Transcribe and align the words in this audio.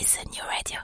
is 0.00 0.18
new 0.32 0.42
radio. 0.50 0.78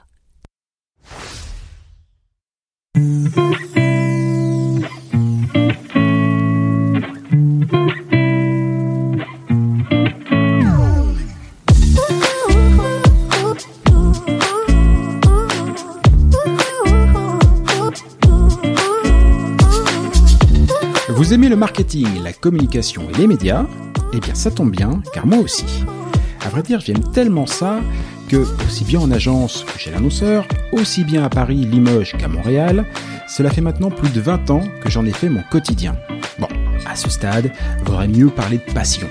Vous 21.09 21.33
aimez 21.33 21.49
le 21.49 21.55
marketing, 21.55 22.23
la 22.23 22.31
communication 22.33 23.09
et 23.09 23.13
les 23.17 23.27
médias? 23.27 23.65
Eh 24.13 24.19
bien 24.19 24.35
ça 24.35 24.51
tombe 24.51 24.71
bien, 24.71 25.01
car 25.13 25.25
moi 25.25 25.39
aussi. 25.39 25.65
À 26.43 26.49
vrai 26.49 26.63
dire, 26.63 26.79
j'aime 26.79 27.11
tellement 27.11 27.45
ça 27.45 27.81
aussi 28.37 28.83
bien 28.83 28.99
en 28.99 29.11
agence 29.11 29.63
que 29.63 29.79
chez 29.79 29.91
l'annonceur, 29.91 30.47
aussi 30.71 31.03
bien 31.03 31.23
à 31.23 31.29
Paris, 31.29 31.65
Limoges 31.65 32.15
qu'à 32.17 32.27
Montréal, 32.27 32.85
cela 33.27 33.49
fait 33.49 33.61
maintenant 33.61 33.89
plus 33.89 34.09
de 34.09 34.21
20 34.21 34.49
ans 34.49 34.63
que 34.81 34.89
j'en 34.89 35.05
ai 35.05 35.11
fait 35.11 35.29
mon 35.29 35.43
quotidien. 35.51 35.95
Bon, 36.39 36.47
à 36.85 36.95
ce 36.95 37.09
stade, 37.09 37.51
vaudrait 37.85 38.07
mieux 38.07 38.29
parler 38.29 38.59
de 38.65 38.73
passion. 38.73 39.07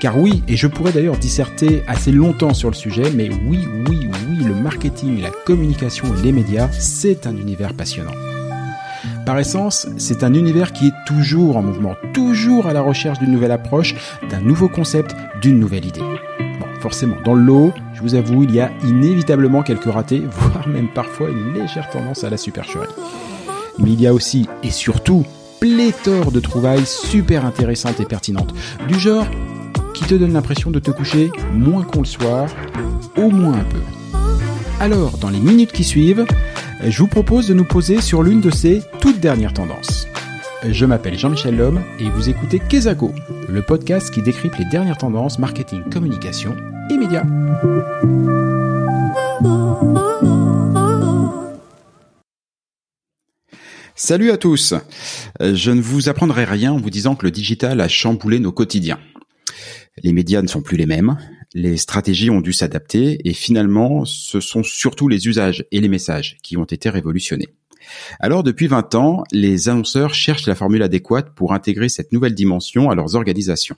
Car 0.00 0.18
oui, 0.18 0.42
et 0.46 0.56
je 0.56 0.66
pourrais 0.66 0.92
d'ailleurs 0.92 1.18
disserter 1.18 1.82
assez 1.88 2.12
longtemps 2.12 2.54
sur 2.54 2.70
le 2.70 2.76
sujet, 2.76 3.10
mais 3.14 3.30
oui, 3.46 3.66
oui, 3.88 4.08
oui, 4.28 4.44
le 4.44 4.54
marketing, 4.54 5.20
la 5.20 5.30
communication 5.30 6.06
et 6.16 6.22
les 6.22 6.32
médias, 6.32 6.68
c'est 6.70 7.26
un 7.26 7.36
univers 7.36 7.74
passionnant. 7.74 8.27
Par 9.28 9.38
essence, 9.38 9.86
c'est 9.98 10.24
un 10.24 10.32
univers 10.32 10.72
qui 10.72 10.86
est 10.86 10.94
toujours 11.04 11.58
en 11.58 11.62
mouvement, 11.62 11.96
toujours 12.14 12.66
à 12.66 12.72
la 12.72 12.80
recherche 12.80 13.18
d'une 13.18 13.30
nouvelle 13.30 13.50
approche, 13.50 13.94
d'un 14.30 14.40
nouveau 14.40 14.70
concept, 14.70 15.14
d'une 15.42 15.60
nouvelle 15.60 15.84
idée. 15.84 16.00
Bon, 16.00 16.66
forcément, 16.80 17.16
dans 17.26 17.34
le 17.34 17.42
lot, 17.42 17.74
je 17.92 18.00
vous 18.00 18.14
avoue, 18.14 18.44
il 18.44 18.54
y 18.54 18.60
a 18.60 18.70
inévitablement 18.84 19.62
quelques 19.62 19.92
ratés, 19.92 20.22
voire 20.30 20.66
même 20.66 20.88
parfois 20.88 21.28
une 21.28 21.52
légère 21.52 21.90
tendance 21.90 22.24
à 22.24 22.30
la 22.30 22.38
supercherie. 22.38 22.88
Mais 23.78 23.90
il 23.90 24.00
y 24.00 24.06
a 24.06 24.14
aussi, 24.14 24.48
et 24.62 24.70
surtout, 24.70 25.26
pléthore 25.60 26.32
de 26.32 26.40
trouvailles 26.40 26.86
super 26.86 27.44
intéressantes 27.44 28.00
et 28.00 28.06
pertinentes, 28.06 28.54
du 28.88 28.98
genre 28.98 29.26
qui 29.92 30.04
te 30.04 30.14
donne 30.14 30.32
l'impression 30.32 30.70
de 30.70 30.78
te 30.78 30.90
coucher 30.90 31.30
moins 31.52 31.82
qu'on 31.82 32.00
le 32.00 32.06
soir, 32.06 32.48
au 33.18 33.28
moins 33.28 33.58
un 33.58 33.64
peu. 33.64 33.82
Alors, 34.80 35.18
dans 35.18 35.28
les 35.28 35.40
minutes 35.40 35.72
qui 35.72 35.84
suivent, 35.84 36.24
je 36.84 36.98
vous 36.98 37.08
propose 37.08 37.48
de 37.48 37.54
nous 37.54 37.64
poser 37.64 38.00
sur 38.00 38.22
l'une 38.22 38.40
de 38.40 38.50
ces 38.50 38.82
toutes 39.00 39.20
dernières 39.20 39.52
tendances. 39.52 40.06
Je 40.68 40.84
m'appelle 40.86 41.18
Jean-Michel 41.18 41.56
Lhomme 41.56 41.82
et 41.98 42.08
vous 42.10 42.28
écoutez 42.28 42.58
Kezako, 42.58 43.12
le 43.48 43.62
podcast 43.62 44.12
qui 44.12 44.22
décrypte 44.22 44.58
les 44.58 44.64
dernières 44.64 44.98
tendances 44.98 45.38
marketing, 45.38 45.82
communication 45.90 46.56
et 46.90 46.96
médias. 46.96 47.24
Salut 53.94 54.30
à 54.30 54.36
tous. 54.36 54.74
Je 55.40 55.70
ne 55.70 55.80
vous 55.80 56.08
apprendrai 56.08 56.44
rien 56.44 56.72
en 56.72 56.78
vous 56.78 56.90
disant 56.90 57.16
que 57.16 57.26
le 57.26 57.32
digital 57.32 57.80
a 57.80 57.88
chamboulé 57.88 58.38
nos 58.38 58.52
quotidiens. 58.52 58.98
Les 60.02 60.12
médias 60.12 60.42
ne 60.42 60.48
sont 60.48 60.62
plus 60.62 60.76
les 60.76 60.86
mêmes, 60.86 61.16
les 61.54 61.76
stratégies 61.76 62.30
ont 62.30 62.40
dû 62.40 62.52
s'adapter 62.52 63.26
et 63.28 63.32
finalement, 63.32 64.04
ce 64.04 64.40
sont 64.40 64.62
surtout 64.62 65.08
les 65.08 65.26
usages 65.26 65.64
et 65.70 65.80
les 65.80 65.88
messages 65.88 66.36
qui 66.42 66.56
ont 66.56 66.64
été 66.64 66.90
révolutionnés. 66.90 67.48
Alors 68.20 68.42
depuis 68.42 68.66
20 68.66 68.94
ans, 68.94 69.24
les 69.32 69.68
annonceurs 69.68 70.14
cherchent 70.14 70.46
la 70.46 70.54
formule 70.54 70.82
adéquate 70.82 71.34
pour 71.34 71.54
intégrer 71.54 71.88
cette 71.88 72.12
nouvelle 72.12 72.34
dimension 72.34 72.90
à 72.90 72.94
leurs 72.94 73.14
organisations. 73.14 73.76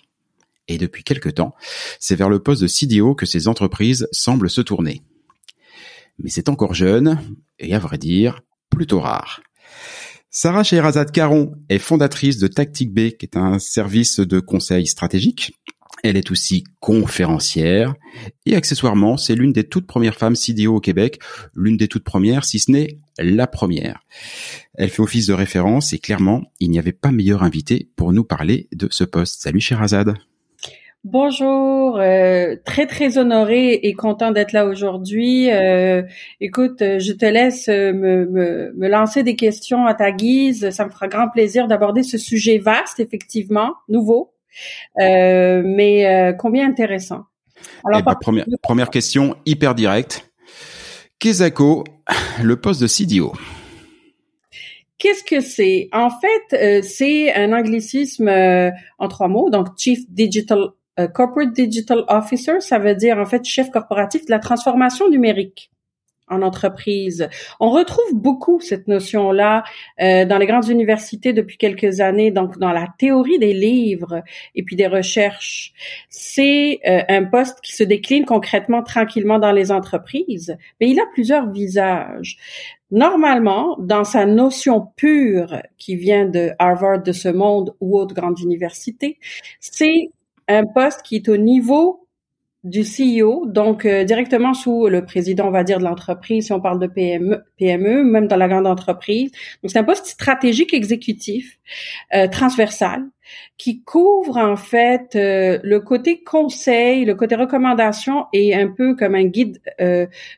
Et 0.68 0.78
depuis 0.78 1.04
quelque 1.04 1.28
temps, 1.28 1.54
c'est 1.98 2.16
vers 2.16 2.28
le 2.28 2.38
poste 2.38 2.62
de 2.62 2.66
CDO 2.66 3.14
que 3.14 3.27
ces 3.27 3.48
entreprises 3.48 4.08
semblent 4.12 4.50
se 4.50 4.60
tourner. 4.60 5.02
Mais 6.18 6.30
c'est 6.30 6.48
encore 6.48 6.74
jeune 6.74 7.18
et 7.58 7.74
à 7.74 7.78
vrai 7.78 7.98
dire, 7.98 8.42
plutôt 8.68 9.00
rare. 9.00 9.40
Sarah 10.31 10.63
Sherazade 10.63 11.11
Caron 11.11 11.52
est 11.68 11.79
fondatrice 11.79 12.39
de 12.39 12.46
Tactic 12.46 12.92
B, 12.92 13.11
qui 13.11 13.27
est 13.27 13.36
un 13.36 13.58
service 13.58 14.20
de 14.20 14.41
conseil 14.41 14.86
stratégique 14.86 15.52
elle 16.02 16.17
est 16.17 16.30
aussi 16.30 16.64
conférencière 16.80 17.95
et 18.46 18.57
accessoirement, 18.57 19.17
c'est 19.17 19.35
l'une 19.35 19.52
des 19.52 19.64
toutes 19.64 19.86
premières 19.86 20.17
femmes 20.17 20.36
CDO 20.36 20.77
au 20.77 20.80
Québec, 20.80 21.20
l'une 21.55 21.77
des 21.77 21.89
toutes 21.89 22.05
premières, 22.05 22.45
si 22.45 22.58
ce 22.58 22.70
n'est 22.70 22.98
la 23.19 23.46
première. 23.46 24.01
Elle 24.74 24.90
fait 24.90 25.02
office 25.02 25.27
de 25.27 25.35
référence 25.35 25.92
et 25.92 25.98
clairement, 25.98 26.42
il 26.58 26.70
n'y 26.70 26.79
avait 26.79 26.92
pas 26.92 27.13
meilleur 27.13 27.42
invité 27.42 27.90
pour 27.96 28.13
nous 28.13 28.24
parler 28.24 28.69
de 28.73 28.89
ce 28.90 29.05
poste. 29.05 29.42
Salut 29.42 29.61
Sherazade. 29.61 30.17
Bonjour, 31.05 31.98
euh, 31.98 32.56
très 32.66 32.86
très 32.86 33.16
honoré 33.16 33.72
et 33.72 33.94
content 33.94 34.33
d'être 34.33 34.52
là 34.52 34.66
aujourd'hui. 34.66 35.50
Euh, 35.50 36.02
écoute, 36.42 36.80
je 36.80 37.12
te 37.12 37.24
laisse 37.24 37.68
me, 37.68 38.27
me, 38.27 38.72
me, 38.77 38.88
lancer 38.88 39.22
des 39.22 39.34
questions 39.34 39.86
à 39.86 39.94
ta 39.94 40.12
guise. 40.12 40.68
Ça 40.68 40.84
me 40.84 40.90
fera 40.90 41.08
grand 41.08 41.30
plaisir 41.30 41.68
d'aborder 41.68 42.02
ce 42.02 42.18
sujet 42.18 42.58
vaste, 42.58 43.00
effectivement, 43.00 43.72
nouveau, 43.89 44.34
euh, 45.00 45.62
mais 45.64 46.06
euh, 46.06 46.34
combien 46.34 46.68
intéressant. 46.68 47.24
Alors, 47.83 48.00
eh 48.00 48.02
ben, 48.02 48.14
première, 48.20 48.44
première 48.62 48.90
question 48.90 49.36
hyper 49.46 49.74
directe. 49.74 50.30
Kezako, 51.18 51.84
le 52.42 52.56
poste 52.56 52.83
de 52.83 52.86
CDO. 52.86 53.33
Qu'est-ce 54.98 55.24
que 55.24 55.40
c'est? 55.40 55.89
En 55.94 56.10
fait, 56.10 56.56
euh, 56.56 56.83
c'est 56.83 57.33
un 57.33 57.55
anglicisme 57.55 58.28
en 58.98 59.08
trois 59.08 59.28
mots, 59.28 59.48
donc 59.48 59.68
Chief 59.78 60.00
Digital 60.10 60.72
Corporate 61.08 61.52
Digital 61.52 62.05
Officer, 62.08 62.61
ça 62.61 62.78
veut 62.78 62.94
dire 62.94 63.18
en 63.18 63.27
fait 63.27 63.44
chef 63.44 63.70
corporatif 63.70 64.24
de 64.27 64.30
la 64.30 64.38
transformation 64.38 65.08
numérique 65.08 65.70
en 66.30 66.42
entreprise. 66.42 67.28
On 67.58 67.70
retrouve 67.70 68.14
beaucoup 68.14 68.61
cette 68.61 68.88
notion-là 68.88 69.64
euh, 70.00 70.24
dans 70.24 70.39
les 70.39 70.46
grandes 70.46 70.68
universités 70.68 71.33
depuis 71.33 71.58
quelques 71.58 72.00
années, 72.00 72.30
donc 72.30 72.58
dans 72.58 72.72
la 72.72 72.86
théorie 72.98 73.39
des 73.39 73.52
livres 73.52 74.22
et 74.55 74.62
puis 74.62 74.77
des 74.77 74.86
recherches. 74.86 75.72
C'est 76.08 76.80
euh, 76.86 77.02
un 77.08 77.24
poste 77.24 77.60
qui 77.60 77.74
se 77.74 77.84
décline 77.84 78.24
concrètement, 78.24 78.83
tranquillement 78.83 79.39
dans 79.39 79.52
les 79.52 79.72
entreprises, 79.72 80.56
mais 80.80 80.89
il 80.89 80.98
a 81.00 81.05
plusieurs 81.12 81.50
visages. 81.50 82.39
Normalement, 82.92 83.77
dans 83.78 84.02
sa 84.02 84.27
notion 84.27 84.89
pure 84.96 85.62
qui 85.78 85.94
vient 85.94 86.27
de 86.27 86.50
Harvard, 86.58 87.02
de 87.02 87.12
ce 87.12 87.28
monde 87.28 87.74
ou 87.80 87.98
autre 87.98 88.14
grande 88.14 88.40
université, 88.40 89.18
c'est 89.60 90.10
un 90.58 90.64
poste 90.66 91.02
qui 91.02 91.16
est 91.16 91.28
au 91.28 91.36
niveau 91.36 92.00
du 92.62 92.83
CEO, 92.83 93.46
donc 93.46 93.86
euh, 93.86 94.05
directement 94.05 94.52
sous 94.52 94.86
le 94.88 95.02
président, 95.05 95.48
on 95.48 95.50
va 95.50 95.64
dire, 95.64 95.78
de 95.78 95.84
l'entreprise, 95.84 96.46
si 96.46 96.52
on 96.52 96.61
parle 96.61 96.78
de 96.78 96.86
PME, 96.86 97.42
PME, 97.56 98.05
même 98.05 98.27
dans 98.27 98.36
la 98.36 98.48
grande 98.48 98.66
entreprise. 98.66 99.30
Donc, 99.62 99.70
c'est 99.70 99.78
un 99.78 99.84
poste 99.84 100.06
stratégique 100.06 100.74
exécutif, 100.74 101.58
euh, 102.14 102.28
transversal, 102.28 103.05
qui 103.56 103.83
couvre 103.83 104.36
en 104.36 104.56
fait 104.56 105.16
euh, 105.16 105.58
le 105.62 105.80
côté 105.80 106.22
conseil, 106.22 107.06
le 107.06 107.14
côté 107.14 107.34
recommandation 107.34 108.27
et 108.34 108.55
un 108.55 108.68
peu 108.68 108.94
comme 108.94 109.14
un 109.14 109.24
guide, 109.24 109.62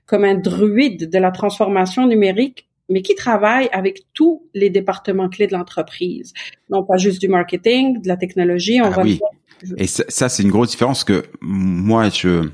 comme 0.07 0.25
un 0.25 0.35
druide 0.35 1.11
de 1.11 1.19
la 1.19 1.31
transformation 1.31 2.07
numérique 2.07 2.69
mais 2.89 3.01
qui 3.01 3.15
travaille 3.15 3.69
avec 3.73 4.03
tous 4.13 4.43
les 4.55 4.69
départements 4.69 5.29
clés 5.29 5.47
de 5.47 5.53
l'entreprise. 5.53 6.35
Non 6.69 6.85
pas 6.85 6.97
juste 6.97 7.21
du 7.21 7.29
marketing, 7.29 8.03
de 8.03 8.09
la 8.09 8.17
technologie, 8.17 8.81
on 8.83 8.87
ah 8.87 8.91
va 8.91 9.03
oui. 9.03 9.19
Et 9.77 9.87
ça, 9.87 10.29
c'est 10.29 10.43
une 10.43 10.51
grosse 10.51 10.71
différence 10.71 11.05
que 11.05 11.25
moi, 11.41 12.09
je 12.11 12.51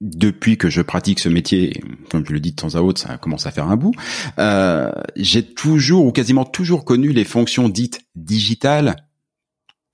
depuis 0.00 0.58
que 0.58 0.68
je 0.68 0.82
pratique 0.82 1.18
ce 1.18 1.28
métier, 1.28 1.80
comme 2.10 2.26
je 2.26 2.32
le 2.32 2.40
dis 2.40 2.50
de 2.50 2.56
temps 2.56 2.74
à 2.74 2.80
autre, 2.80 3.00
ça 3.00 3.16
commence 3.16 3.46
à 3.46 3.50
faire 3.50 3.68
un 3.68 3.76
bout. 3.76 3.94
Euh, 4.38 4.92
j'ai 5.16 5.42
toujours 5.42 6.04
ou 6.04 6.12
quasiment 6.12 6.44
toujours 6.44 6.84
connu 6.84 7.12
les 7.12 7.24
fonctions 7.24 7.68
dites 7.68 8.00
digitales, 8.14 8.96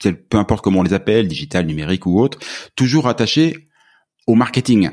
peu 0.00 0.38
importe 0.38 0.64
comment 0.64 0.80
on 0.80 0.82
les 0.82 0.94
appelle, 0.94 1.28
digital, 1.28 1.66
numérique 1.66 2.06
ou 2.06 2.18
autre, 2.18 2.38
toujours 2.74 3.06
attachées 3.06 3.68
au 4.26 4.34
marketing. 4.34 4.90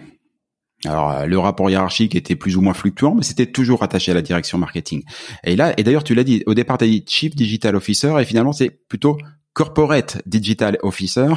Alors 0.85 1.09
euh, 1.09 1.25
le 1.25 1.39
rapport 1.39 1.69
hiérarchique 1.69 2.13
était 2.13 2.35
plus 2.35 2.55
ou 2.55 2.61
moins 2.61 2.73
fluctuant, 2.75 3.15
mais 3.15 3.23
c'était 3.23 3.47
toujours 3.47 3.81
attaché 3.81 4.11
à 4.11 4.13
la 4.13 4.21
direction 4.21 4.59
marketing. 4.59 5.03
Et 5.43 5.55
là, 5.55 5.73
et 5.77 5.83
d'ailleurs 5.83 6.03
tu 6.03 6.13
l'as 6.13 6.23
dit, 6.23 6.43
au 6.45 6.53
départ 6.53 6.77
tu 6.77 6.85
dit 6.85 7.03
Chief 7.07 7.35
Digital 7.35 7.75
Officer, 7.75 8.13
et 8.19 8.25
finalement 8.25 8.53
c'est 8.53 8.69
plutôt 8.69 9.17
corporate 9.57 10.21
digital 10.27 10.77
officer, 10.83 11.29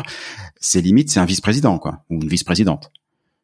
c'est 0.57 0.83
limite, 0.83 1.09
c'est 1.09 1.21
un 1.21 1.25
vice-président, 1.25 1.79
quoi, 1.79 2.05
ou 2.11 2.17
une 2.17 2.29
vice-présidente. 2.29 2.93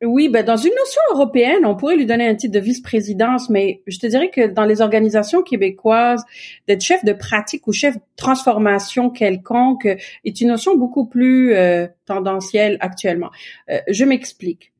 Oui, 0.04 0.28
ben 0.28 0.44
dans 0.44 0.58
une 0.58 0.74
notion 0.78 1.00
européenne, 1.14 1.64
on 1.64 1.74
pourrait 1.74 1.96
lui 1.96 2.04
donner 2.04 2.28
un 2.28 2.34
titre 2.34 2.52
de 2.52 2.60
vice-présidence, 2.60 3.48
mais 3.48 3.80
je 3.86 3.98
te 3.98 4.06
dirais 4.06 4.28
que 4.28 4.46
dans 4.46 4.66
les 4.66 4.82
organisations 4.82 5.42
québécoises, 5.42 6.22
d'être 6.68 6.82
chef 6.82 7.02
de 7.06 7.14
pratique 7.14 7.66
ou 7.66 7.72
chef 7.72 7.94
de 7.94 8.02
transformation 8.16 9.08
quelconque 9.08 9.86
est 10.26 10.40
une 10.42 10.48
notion 10.48 10.76
beaucoup 10.76 11.06
plus 11.06 11.54
euh, 11.54 11.86
tendancielle 12.04 12.76
actuellement. 12.80 13.30
Euh, 13.70 13.78
je 13.88 14.04
m'explique. 14.04 14.74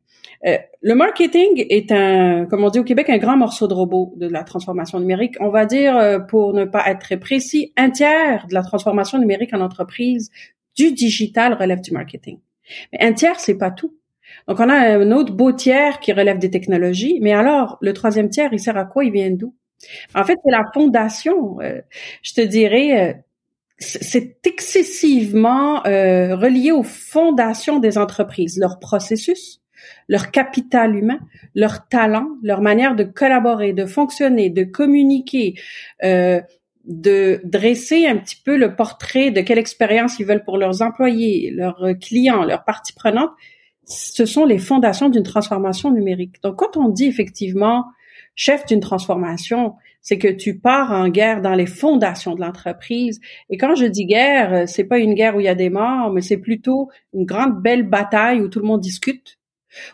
Euh, 0.45 0.59
le 0.83 0.95
marketing 0.95 1.67
est 1.69 1.91
un, 1.93 2.47
comme 2.47 2.65
on 2.65 2.71
dit 2.71 2.79
au 2.79 2.85
Québec, 2.85 3.09
un 3.09 3.19
grand 3.19 3.37
morceau 3.37 3.67
de 3.69 3.75
robot 3.75 4.15
de 4.17 4.29
la 4.29 4.45
transformation 4.45 5.01
numérique. 5.01 5.37
On 5.41 5.49
va 5.49 5.67
dire, 5.67 5.97
euh, 5.97 6.19
pour 6.19 6.53
ne 6.53 6.65
pas 6.65 6.89
être 6.89 7.17
précis, 7.17 7.73
un 7.77 7.91
tiers 7.91 8.47
de 8.49 8.55
la 8.55 8.63
transformation 8.63 9.19
numérique 9.19 9.55
en 9.55 9.61
entreprise 9.61 10.31
du 10.77 10.93
digital 10.93 11.55
relève 11.55 11.81
du 11.81 11.93
marketing. 11.93 12.39
Mais 12.93 13.03
un 13.03 13.13
tiers, 13.13 13.41
c'est 13.41 13.57
pas 13.57 13.71
tout. 13.71 13.97
Donc, 14.49 14.61
on 14.61 14.69
a 14.69 14.75
un 14.75 15.11
autre 15.13 15.33
beau 15.33 15.53
tiers 15.53 16.01
qui 16.01 16.13
relève 16.13 16.39
des 16.39 16.51
technologies, 16.51 17.19
mais 17.23 17.33
alors, 17.33 17.79
le 17.81 17.93
troisième 17.93 18.29
tiers, 18.29 18.53
il 18.53 18.61
sert 18.61 18.77
à 18.77 18.85
quoi? 18.85 19.05
Il 19.05 19.13
vient 19.13 19.31
d'où? 19.31 19.55
En 20.15 20.25
fait, 20.25 20.37
c'est 20.45 20.51
la 20.51 20.65
fondation. 20.75 21.61
Euh, 21.61 21.81
je 22.23 22.35
te 22.35 22.41
dirais, 22.41 23.25
c'est 23.79 24.39
excessivement 24.45 25.81
relié 25.83 26.73
aux 26.73 26.83
fondations 26.83 27.79
des 27.79 27.99
entreprises, 27.99 28.59
leur 28.59 28.79
processus, 28.79 29.61
leur 30.09 30.31
capital 30.31 30.97
humain, 30.97 31.19
leur 31.55 31.89
talent, 31.89 32.29
leur 32.43 32.61
manière 32.61 32.95
de 32.97 33.05
collaborer, 33.05 33.73
de 33.73 33.87
fonctionner, 33.87 34.51
de 34.51 34.65
communiquer, 34.65 35.55
de 36.03 37.41
dresser 37.45 38.07
un 38.07 38.17
petit 38.17 38.41
peu 38.45 38.57
le 38.57 38.77
portrait 38.77 39.31
de 39.31 39.41
quelle 39.41 39.59
expérience 39.59 40.19
ils 40.19 40.27
veulent 40.27 40.45
pour 40.45 40.59
leurs 40.59 40.83
employés, 40.83 41.51
leurs 41.51 41.85
clients, 42.01 42.45
leurs 42.45 42.65
parties 42.65 42.93
prenantes 42.93 43.33
ce 43.87 44.27
sont 44.27 44.45
les 44.45 44.59
fondations 44.59 45.09
d'une 45.09 45.23
transformation 45.23 45.91
numérique. 45.93 46.43
Donc, 46.43 46.57
quand 46.57 46.77
on 46.77 46.89
dit 46.89 47.07
effectivement 47.07 47.85
chef 48.35 48.67
d'une 48.67 48.81
transformation, 48.81 49.75
c'est 50.03 50.19
que 50.19 50.29
tu 50.29 50.59
pars 50.59 50.93
en 50.93 51.09
guerre 51.09 51.41
dans 51.41 51.55
les 51.55 51.67
fondations 51.67 52.35
de 52.35 52.41
l'entreprise. 52.41 53.21
Et 53.49 53.57
quand 53.57 53.75
je 53.75 53.87
dis 53.87 54.07
guerre, 54.07 54.53
euh, 54.53 54.67
c'est 54.67 54.85
pas 54.85 54.99
une 54.99 55.15
guerre 55.15 55.37
où 55.37 55.41
il 55.41 55.47
y 55.47 55.49
a 55.49 55.55
des 55.55 55.71
morts, 55.71 56.13
mais 56.13 56.21
c'est 56.21 56.37
plutôt 56.37 56.91
une 57.15 57.25
grande 57.25 57.63
belle 57.63 57.85
bataille 57.85 58.41
où 58.41 58.49
tout 58.49 58.61
le 58.61 58.67
monde 58.67 58.81
discute, 58.81 59.36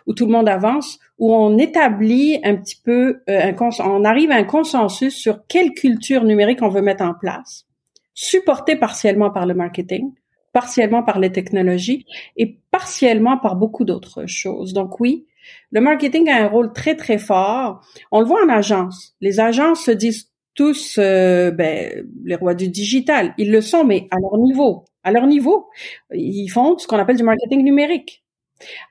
où 0.06 0.14
tout 0.14 0.26
le 0.26 0.32
monde 0.32 0.48
avance, 0.48 0.98
où 1.18 1.34
on 1.34 1.58
établit 1.58 2.40
un 2.44 2.56
petit 2.56 2.80
peu, 2.82 3.22
euh, 3.28 3.52
un 3.52 3.70
on 3.84 4.04
arrive 4.04 4.30
à 4.30 4.36
un 4.36 4.44
consensus 4.44 5.14
sur 5.14 5.46
quelle 5.46 5.72
culture 5.72 6.24
numérique 6.24 6.62
on 6.62 6.68
veut 6.68 6.82
mettre 6.82 7.04
en 7.04 7.14
place, 7.14 7.66
supporté 8.14 8.76
partiellement 8.76 9.30
par 9.30 9.46
le 9.46 9.54
marketing, 9.54 10.12
partiellement 10.52 11.02
par 11.02 11.18
les 11.18 11.32
technologies 11.32 12.06
et 12.36 12.58
partiellement 12.70 13.38
par 13.38 13.56
beaucoup 13.56 13.84
d'autres 13.84 14.26
choses. 14.26 14.72
Donc 14.72 15.00
oui, 15.00 15.26
le 15.70 15.80
marketing 15.80 16.28
a 16.28 16.42
un 16.42 16.48
rôle 16.48 16.72
très 16.72 16.96
très 16.96 17.18
fort. 17.18 17.80
On 18.10 18.20
le 18.20 18.26
voit 18.26 18.44
en 18.44 18.48
agence. 18.48 19.14
Les 19.20 19.40
agences 19.40 19.84
se 19.84 19.90
disent 19.90 20.30
tous 20.54 20.96
euh, 20.98 21.50
ben, 21.50 22.06
les 22.24 22.34
rois 22.34 22.54
du 22.54 22.68
digital. 22.68 23.34
Ils 23.38 23.50
le 23.50 23.60
sont, 23.60 23.84
mais 23.84 24.08
à 24.10 24.16
leur 24.20 24.38
niveau. 24.38 24.84
À 25.02 25.10
leur 25.10 25.26
niveau, 25.26 25.68
ils 26.12 26.48
font 26.48 26.78
ce 26.78 26.86
qu'on 26.86 26.98
appelle 26.98 27.16
du 27.16 27.24
marketing 27.24 27.64
numérique. 27.64 28.22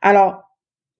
Alors 0.01 0.43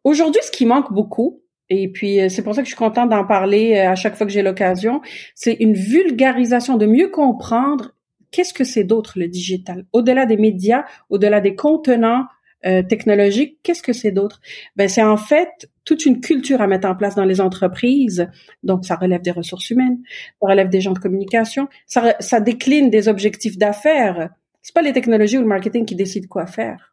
aujourd'hui, 0.04 0.42
ce 0.44 0.52
qui 0.52 0.66
manque 0.66 0.92
beaucoup, 0.94 1.42
et 1.70 1.88
puis 1.88 2.20
euh, 2.20 2.30
c'est 2.30 2.44
pour 2.44 2.54
ça 2.54 2.62
que 2.62 2.66
je 2.66 2.72
suis 2.72 2.78
contente 2.78 3.10
d'en 3.10 3.26
parler 3.26 3.76
euh, 3.78 3.92
à 3.92 3.96
chaque 3.96 4.16
fois 4.16 4.28
que 4.28 4.34
j'ai 4.34 4.42
l'occasion, 4.42 5.02
c'est 5.36 5.54
une 5.54 5.74
vulgarisation 5.74 6.76
de 6.76 6.86
mieux 6.86 7.08
comprendre 7.08 7.96
qu'est-ce 8.32 8.54
que 8.54 8.66
c'est 8.66 8.84
d'autre 8.84 9.18
le 9.18 9.30
digital 9.30 9.86
Au-delà 9.94 10.26
des 10.26 10.36
médias, 10.36 10.84
au-delà 11.10 11.40
des 11.40 11.56
contenants 11.56 12.26
euh, 12.66 12.84
technologiques, 12.84 13.60
qu'est-ce 13.64 13.82
que 13.82 13.94
c'est 13.94 14.12
d'autre? 14.12 14.42
Ben 14.76 14.90
c'est 14.90 15.02
en 15.02 15.16
fait 15.16 15.70
toute 15.86 16.06
une 16.06 16.20
culture 16.20 16.62
à 16.62 16.68
mettre 16.68 16.88
en 16.90 16.96
place 16.96 17.16
dans 17.16 17.26
les 17.26 17.40
entreprises. 17.40 18.28
Donc 18.64 18.86
ça 18.86 18.96
relève 18.98 19.22
des 19.22 19.32
ressources 19.32 19.70
humaines, 19.70 20.00
ça 20.42 20.48
relève 20.50 20.70
des 20.70 20.82
gens 20.82 20.92
de 20.92 21.00
communication, 21.00 21.70
ça, 21.88 22.16
ça 22.20 22.42
décline 22.42 22.90
des 22.90 23.08
objectifs 23.08 23.58
d'affaires. 23.58 24.30
C'est 24.62 24.76
pas 24.76 24.82
les 24.82 24.94
technologies 24.94 25.38
ou 25.38 25.42
le 25.42 25.48
marketing 25.48 25.86
qui 25.86 25.96
décident 25.96 26.28
quoi 26.28 26.46
faire. 26.46 26.91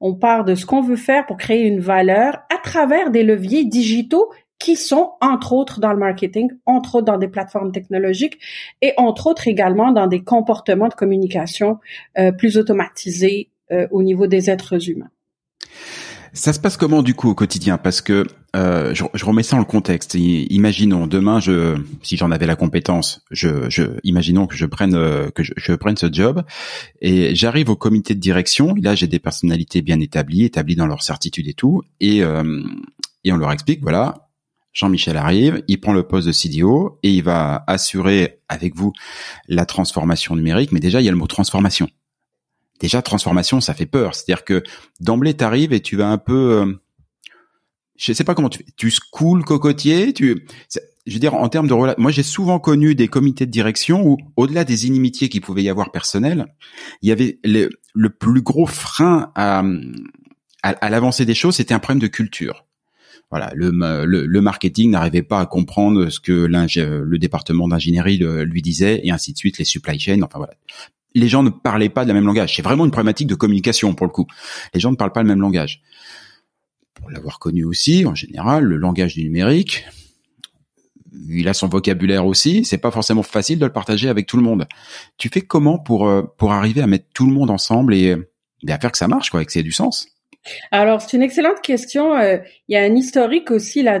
On 0.00 0.14
part 0.14 0.44
de 0.44 0.54
ce 0.54 0.66
qu'on 0.66 0.82
veut 0.82 0.96
faire 0.96 1.26
pour 1.26 1.36
créer 1.36 1.66
une 1.66 1.80
valeur 1.80 2.38
à 2.54 2.58
travers 2.62 3.10
des 3.10 3.22
leviers 3.22 3.64
digitaux 3.64 4.30
qui 4.58 4.76
sont 4.76 5.12
entre 5.20 5.54
autres 5.54 5.80
dans 5.80 5.92
le 5.92 5.98
marketing, 5.98 6.50
entre 6.66 6.96
autres 6.96 7.06
dans 7.06 7.18
des 7.18 7.28
plateformes 7.28 7.72
technologiques 7.72 8.38
et 8.82 8.92
entre 8.98 9.26
autres 9.26 9.48
également 9.48 9.90
dans 9.90 10.06
des 10.06 10.22
comportements 10.22 10.88
de 10.88 10.94
communication 10.94 11.78
euh, 12.18 12.30
plus 12.30 12.58
automatisés 12.58 13.50
euh, 13.72 13.88
au 13.90 14.02
niveau 14.02 14.26
des 14.26 14.50
êtres 14.50 14.88
humains. 14.88 15.10
Ça 16.32 16.52
se 16.52 16.60
passe 16.60 16.76
comment 16.76 17.02
du 17.02 17.14
coup 17.14 17.28
au 17.28 17.34
quotidien? 17.34 17.78
Parce 17.78 18.00
que 18.00 18.26
euh, 18.56 18.94
je, 18.94 19.04
je, 19.14 19.24
remets 19.24 19.42
ça 19.42 19.56
en 19.56 19.58
le 19.58 19.64
contexte. 19.64 20.14
Imaginons 20.14 21.06
demain, 21.06 21.40
je, 21.40 21.76
si 22.02 22.16
j'en 22.16 22.30
avais 22.30 22.46
la 22.46 22.56
compétence, 22.56 23.24
je, 23.30 23.68
je, 23.68 23.84
imaginons 24.04 24.46
que 24.46 24.56
je 24.56 24.66
prenne 24.66 24.92
que 25.32 25.42
je, 25.42 25.52
je 25.56 25.72
prenne 25.72 25.96
ce 25.96 26.12
job 26.12 26.42
et 27.00 27.34
j'arrive 27.34 27.70
au 27.70 27.76
comité 27.76 28.14
de 28.14 28.20
direction. 28.20 28.74
Là, 28.80 28.94
j'ai 28.94 29.06
des 29.06 29.18
personnalités 29.18 29.82
bien 29.82 30.00
établies, 30.00 30.44
établies 30.44 30.76
dans 30.76 30.86
leur 30.86 31.02
certitude 31.02 31.48
et 31.48 31.54
tout, 31.54 31.82
et 32.00 32.22
et 33.24 33.32
on 33.32 33.36
leur 33.36 33.52
explique 33.52 33.82
voilà, 33.82 34.30
Jean-Michel 34.72 35.16
arrive, 35.16 35.62
il 35.68 35.80
prend 35.80 35.92
le 35.92 36.04
poste 36.04 36.26
de 36.28 36.32
CDO 36.32 36.98
et 37.02 37.10
il 37.10 37.22
va 37.22 37.64
assurer 37.66 38.40
avec 38.48 38.76
vous 38.76 38.92
la 39.48 39.66
transformation 39.66 40.36
numérique. 40.36 40.72
Mais 40.72 40.80
déjà, 40.80 41.00
il 41.00 41.04
y 41.04 41.08
a 41.08 41.12
le 41.12 41.16
mot 41.16 41.26
transformation. 41.26 41.88
Déjà, 42.80 43.02
transformation, 43.02 43.60
ça 43.60 43.74
fait 43.74 43.86
peur. 43.86 44.14
C'est-à-dire 44.14 44.44
que 44.44 44.62
d'emblée, 45.00 45.36
tu 45.36 45.44
arrives 45.44 45.72
et 45.72 45.80
tu 45.80 45.96
vas 45.96 46.08
un 46.08 46.18
peu... 46.18 46.62
Euh, 46.62 46.80
je 47.96 48.12
sais 48.14 48.24
pas 48.24 48.34
comment 48.34 48.48
tu. 48.48 48.64
Tu 48.76 48.90
secoues 48.90 49.36
le 49.36 49.42
cocotier. 49.42 50.14
Tu, 50.14 50.46
je 51.06 51.12
veux 51.12 51.18
dire, 51.18 51.34
en 51.34 51.48
termes 51.50 51.68
de 51.68 51.74
moi, 51.74 52.10
j'ai 52.10 52.22
souvent 52.22 52.58
connu 52.58 52.94
des 52.94 53.08
comités 53.08 53.44
de 53.44 53.50
direction 53.50 54.06
où, 54.06 54.16
au-delà 54.36 54.64
des 54.64 54.86
inimitiés 54.86 55.28
qu'il 55.28 55.42
pouvait 55.42 55.62
y 55.62 55.68
avoir 55.68 55.92
personnelles, 55.92 56.46
il 57.02 57.10
y 57.10 57.12
avait 57.12 57.38
le, 57.44 57.68
plus 58.08 58.40
gros 58.40 58.64
frein 58.64 59.30
à, 59.34 59.62
à, 60.62 60.90
l'avancée 60.90 61.26
des 61.26 61.34
choses, 61.34 61.56
c'était 61.56 61.74
un 61.74 61.78
problème 61.78 62.00
de 62.00 62.06
culture 62.06 62.64
voilà, 63.30 63.52
le, 63.54 63.70
le, 63.70 64.40
marketing 64.40 64.90
n'arrivait 64.90 65.22
pas 65.22 65.38
à 65.38 65.46
comprendre 65.46 66.08
ce 66.08 66.18
que 66.18 66.32
le 66.32 67.16
département 67.16 67.68
d'ingénierie 67.68 68.18
lui 68.18 68.60
disait 68.60 69.00
et 69.04 69.12
ainsi 69.12 69.32
de 69.32 69.38
suite, 69.38 69.58
les 69.58 69.64
supply 69.64 70.00
chains, 70.00 70.20
enfin 70.22 70.38
voilà. 70.38 70.54
Les 71.14 71.28
gens 71.28 71.42
ne 71.42 71.50
parlaient 71.50 71.88
pas 71.88 72.04
de 72.04 72.08
la 72.08 72.14
même 72.14 72.26
langage. 72.26 72.54
C'est 72.56 72.62
vraiment 72.62 72.84
une 72.84 72.90
problématique 72.90 73.26
de 73.26 73.34
communication 73.34 73.94
pour 73.94 74.06
le 74.06 74.12
coup. 74.12 74.26
Les 74.74 74.80
gens 74.80 74.90
ne 74.90 74.96
parlent 74.96 75.12
pas 75.12 75.22
le 75.22 75.28
même 75.28 75.40
langage. 75.40 75.82
Pour 76.94 77.10
l'avoir 77.10 77.38
connu 77.38 77.64
aussi, 77.64 78.04
en 78.04 78.14
général, 78.14 78.64
le 78.64 78.76
langage 78.76 79.14
du 79.14 79.24
numérique, 79.24 79.84
il 81.28 81.48
a 81.48 81.54
son 81.54 81.68
vocabulaire 81.68 82.26
aussi. 82.26 82.64
C'est 82.64 82.78
pas 82.78 82.90
forcément 82.90 83.22
facile 83.22 83.58
de 83.58 83.66
le 83.66 83.72
partager 83.72 84.08
avec 84.08 84.26
tout 84.26 84.36
le 84.36 84.42
monde. 84.42 84.66
Tu 85.16 85.28
fais 85.28 85.40
comment 85.40 85.78
pour 85.78 86.08
euh, 86.08 86.22
pour 86.22 86.52
arriver 86.52 86.80
à 86.80 86.86
mettre 86.86 87.06
tout 87.14 87.26
le 87.26 87.32
monde 87.32 87.50
ensemble 87.50 87.94
et, 87.94 88.16
à 88.68 88.78
faire 88.78 88.92
que 88.92 88.98
ça 88.98 89.08
marche, 89.08 89.30
quoi, 89.30 89.42
et 89.42 89.46
que 89.46 89.52
ça 89.52 89.60
ait 89.60 89.64
du 89.64 89.72
sens? 89.72 90.08
Alors, 90.70 91.02
c'est 91.02 91.16
une 91.16 91.22
excellente 91.22 91.60
question. 91.60 92.14
Euh, 92.14 92.38
il 92.68 92.74
y 92.74 92.76
a 92.76 92.82
un 92.82 92.94
historique 92.94 93.50
aussi 93.50 93.82
là, 93.82 94.00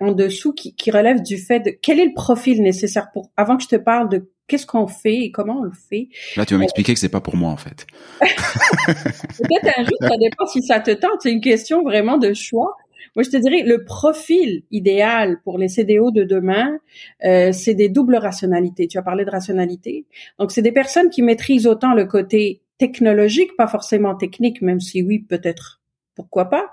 en 0.00 0.12
dessous 0.12 0.52
qui, 0.52 0.74
qui, 0.74 0.90
relève 0.90 1.22
du 1.22 1.38
fait 1.38 1.60
de 1.60 1.70
quel 1.70 1.98
est 1.98 2.06
le 2.06 2.14
profil 2.14 2.62
nécessaire 2.62 3.10
pour. 3.12 3.30
Avant 3.36 3.56
que 3.56 3.64
je 3.64 3.68
te 3.68 3.76
parle 3.76 4.08
de 4.08 4.31
qu'est-ce 4.46 4.66
qu'on 4.66 4.86
fait 4.86 5.16
et 5.16 5.30
comment 5.30 5.60
on 5.60 5.64
le 5.64 5.72
fait? 5.72 6.08
Là, 6.36 6.44
tu 6.44 6.54
vas 6.54 6.60
m'expliquer 6.60 6.94
que 6.94 7.00
c'est 7.00 7.08
pas 7.08 7.20
pour 7.20 7.36
moi 7.36 7.50
en 7.50 7.56
fait. 7.56 7.86
Peut-être 8.20 9.78
un 9.78 9.84
jour, 9.84 9.98
ça 10.00 10.16
dépend 10.20 10.46
si 10.46 10.62
ça 10.62 10.80
te 10.80 10.90
tente. 10.90 11.20
C'est 11.20 11.32
une 11.32 11.40
question 11.40 11.82
vraiment 11.82 12.18
de 12.18 12.32
choix. 12.34 12.76
Moi, 13.14 13.24
je 13.24 13.30
te 13.30 13.36
dirais, 13.36 13.62
le 13.62 13.84
profil 13.84 14.62
idéal 14.70 15.40
pour 15.44 15.58
les 15.58 15.68
CDO 15.68 16.10
de 16.10 16.24
demain, 16.24 16.78
euh, 17.24 17.52
c'est 17.52 17.74
des 17.74 17.88
doubles 17.88 18.16
rationalités. 18.16 18.88
Tu 18.88 18.96
as 18.96 19.02
parlé 19.02 19.24
de 19.24 19.30
rationalité. 19.30 20.06
Donc, 20.38 20.50
c'est 20.50 20.62
des 20.62 20.72
personnes 20.72 21.10
qui 21.10 21.20
maîtrisent 21.20 21.66
autant 21.66 21.92
le 21.94 22.06
côté 22.06 22.62
technologique, 22.78 23.56
pas 23.56 23.68
forcément 23.68 24.14
technique, 24.14 24.62
même 24.62 24.80
si 24.80 25.02
oui, 25.02 25.18
peut-être, 25.18 25.82
pourquoi 26.14 26.46
pas, 26.46 26.72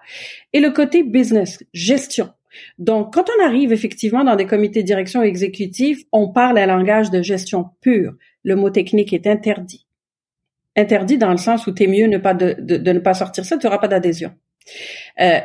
et 0.53 0.59
le 0.59 0.71
côté 0.71 1.03
business, 1.03 1.63
gestion. 1.73 2.29
Donc, 2.77 3.13
quand 3.13 3.25
on 3.29 3.45
arrive 3.45 3.71
effectivement 3.71 4.23
dans 4.23 4.35
des 4.35 4.45
comités 4.45 4.81
de 4.81 4.87
direction 4.87 5.21
exécutifs, 5.21 6.03
on 6.11 6.31
parle 6.31 6.57
un 6.57 6.65
langage 6.65 7.11
de 7.11 7.21
gestion 7.21 7.65
pure. 7.81 8.13
Le 8.43 8.55
mot 8.55 8.69
technique 8.69 9.13
est 9.13 9.27
interdit. 9.27 9.85
Interdit 10.75 11.17
dans 11.17 11.31
le 11.31 11.37
sens 11.37 11.67
où 11.67 11.71
t'es 11.71 11.87
mieux 11.87 12.07
ne 12.07 12.17
pas 12.17 12.33
de, 12.33 12.55
de, 12.59 12.91
ne 12.91 12.99
pas 12.99 13.13
sortir 13.13 13.45
ça, 13.45 13.57
tu 13.57 13.65
n'auras 13.65 13.79
pas 13.79 13.87
d'adhésion. 13.87 14.31
Euh, 15.19 15.39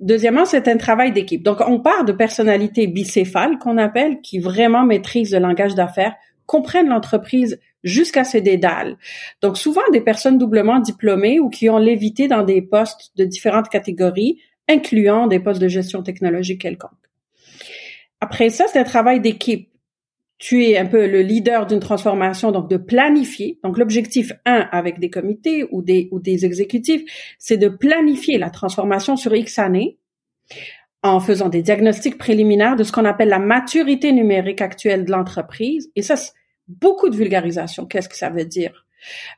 deuxièmement, 0.00 0.44
c'est 0.44 0.68
un 0.68 0.76
travail 0.76 1.12
d'équipe. 1.12 1.42
Donc, 1.42 1.58
on 1.66 1.80
part 1.80 2.04
de 2.04 2.12
personnalités 2.12 2.86
bicéphales 2.86 3.58
qu'on 3.58 3.78
appelle, 3.78 4.20
qui 4.20 4.38
vraiment 4.38 4.84
maîtrisent 4.84 5.32
le 5.32 5.40
langage 5.40 5.74
d'affaires, 5.74 6.14
comprennent 6.46 6.88
l'entreprise 6.88 7.58
jusqu'à 7.84 8.24
ses 8.24 8.40
dédales. 8.40 8.96
Donc 9.42 9.58
souvent 9.58 9.82
des 9.92 10.00
personnes 10.00 10.38
doublement 10.38 10.80
diplômées 10.80 11.38
ou 11.38 11.50
qui 11.50 11.68
ont 11.68 11.78
lévité 11.78 12.28
dans 12.28 12.42
des 12.42 12.62
postes 12.62 13.12
de 13.16 13.24
différentes 13.24 13.68
catégories, 13.68 14.40
incluant 14.68 15.26
des 15.26 15.40
postes 15.40 15.60
de 15.60 15.68
gestion 15.68 16.02
technologique 16.02 16.60
quelconque. 16.60 16.90
Après 18.20 18.50
ça, 18.50 18.66
c'est 18.72 18.78
un 18.78 18.84
travail 18.84 19.20
d'équipe. 19.20 19.70
Tu 20.38 20.64
es 20.64 20.76
un 20.76 20.86
peu 20.86 21.06
le 21.06 21.20
leader 21.22 21.66
d'une 21.66 21.80
transformation, 21.80 22.50
donc 22.52 22.68
de 22.68 22.76
planifier. 22.76 23.58
Donc 23.62 23.78
l'objectif 23.78 24.32
1 24.44 24.68
avec 24.72 24.98
des 24.98 25.10
comités 25.10 25.64
ou 25.70 25.82
des, 25.82 26.08
ou 26.10 26.20
des 26.20 26.44
exécutifs, 26.44 27.02
c'est 27.38 27.56
de 27.56 27.68
planifier 27.68 28.38
la 28.38 28.50
transformation 28.50 29.16
sur 29.16 29.34
X 29.34 29.58
années 29.58 29.98
en 31.02 31.20
faisant 31.20 31.50
des 31.50 31.62
diagnostics 31.62 32.16
préliminaires 32.16 32.76
de 32.76 32.82
ce 32.82 32.90
qu'on 32.90 33.04
appelle 33.04 33.28
la 33.28 33.38
maturité 33.38 34.10
numérique 34.10 34.62
actuelle 34.62 35.04
de 35.04 35.10
l'entreprise. 35.10 35.90
Et 35.96 36.02
ça, 36.02 36.14
beaucoup 36.66 37.10
de 37.10 37.16
vulgarisation. 37.16 37.84
Qu'est-ce 37.84 38.08
que 38.08 38.16
ça 38.16 38.30
veut 38.30 38.46
dire? 38.46 38.86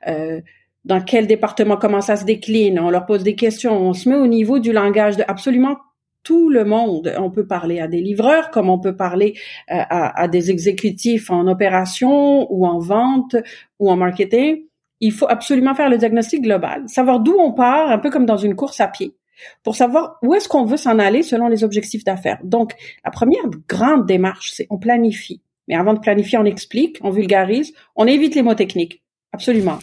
Euh, 0.07 0.41
dans 0.87 1.01
quel 1.01 1.27
département, 1.27 1.77
comment 1.77 2.01
ça 2.01 2.17
se 2.17 2.25
décline? 2.25 2.79
On 2.79 2.91
leur 2.91 3.07
pose 3.07 3.25
des 3.25 3.35
questions. 3.35 3.77
On 3.77 3.93
se 3.93 4.09
met 4.09 4.15
au 4.15 4.29
niveau 4.29 4.61
du 4.61 4.73
langage 4.73 5.17
de 5.17 5.25
absolument 5.27 5.77
tout 6.23 6.49
le 6.49 6.65
monde. 6.65 7.13
On 7.19 7.31
peut 7.31 7.47
parler 7.47 7.81
à 7.81 7.89
des 7.89 8.01
livreurs, 8.01 8.51
comme 8.51 8.71
on 8.71 8.79
peut 8.79 8.97
parler 8.97 9.35
euh, 9.71 9.75
à, 9.79 10.23
à, 10.23 10.29
des 10.29 10.51
exécutifs 10.51 11.31
en 11.31 11.49
opération 11.49 12.51
ou 12.53 12.67
en 12.67 12.79
vente 12.79 13.37
ou 13.81 13.91
en 13.91 13.97
marketing. 13.97 14.63
Il 15.01 15.13
faut 15.13 15.29
absolument 15.29 15.75
faire 15.75 15.91
le 15.91 15.99
diagnostic 15.99 16.43
global, 16.43 16.89
savoir 16.89 17.21
d'où 17.21 17.35
on 17.39 17.53
part, 17.53 17.91
un 17.91 17.99
peu 17.99 18.09
comme 18.11 18.25
dans 18.25 18.39
une 18.39 18.55
course 18.55 18.81
à 18.81 18.89
pied. 18.89 19.15
pour 19.63 19.77
savoir 19.77 20.19
où 20.23 20.35
est-ce 20.35 20.49
qu'on 20.49 20.65
veut 20.65 20.77
s'en 20.77 20.99
aller 20.99 21.23
selon 21.23 21.49
les 21.49 21.65
objectifs 21.65 22.05
d'affaires. 22.05 22.39
Donc, 22.45 22.73
la 23.05 23.11
première 23.11 23.45
grande 23.69 24.07
démarche, 24.07 24.53
c'est 24.53 24.67
on 24.71 24.79
planifie. 24.79 25.43
Mais 25.69 25.75
avant 25.75 25.95
de 25.95 25.99
planifier, 25.99 26.39
on 26.39 26.45
explique, 26.45 26.99
on 27.03 27.11
vulgarise, 27.11 27.75
on 27.97 28.07
évite 28.07 28.35
les 28.35 28.43
mots 28.43 28.55
techniques. 28.55 29.03
Absolument. 29.37 29.79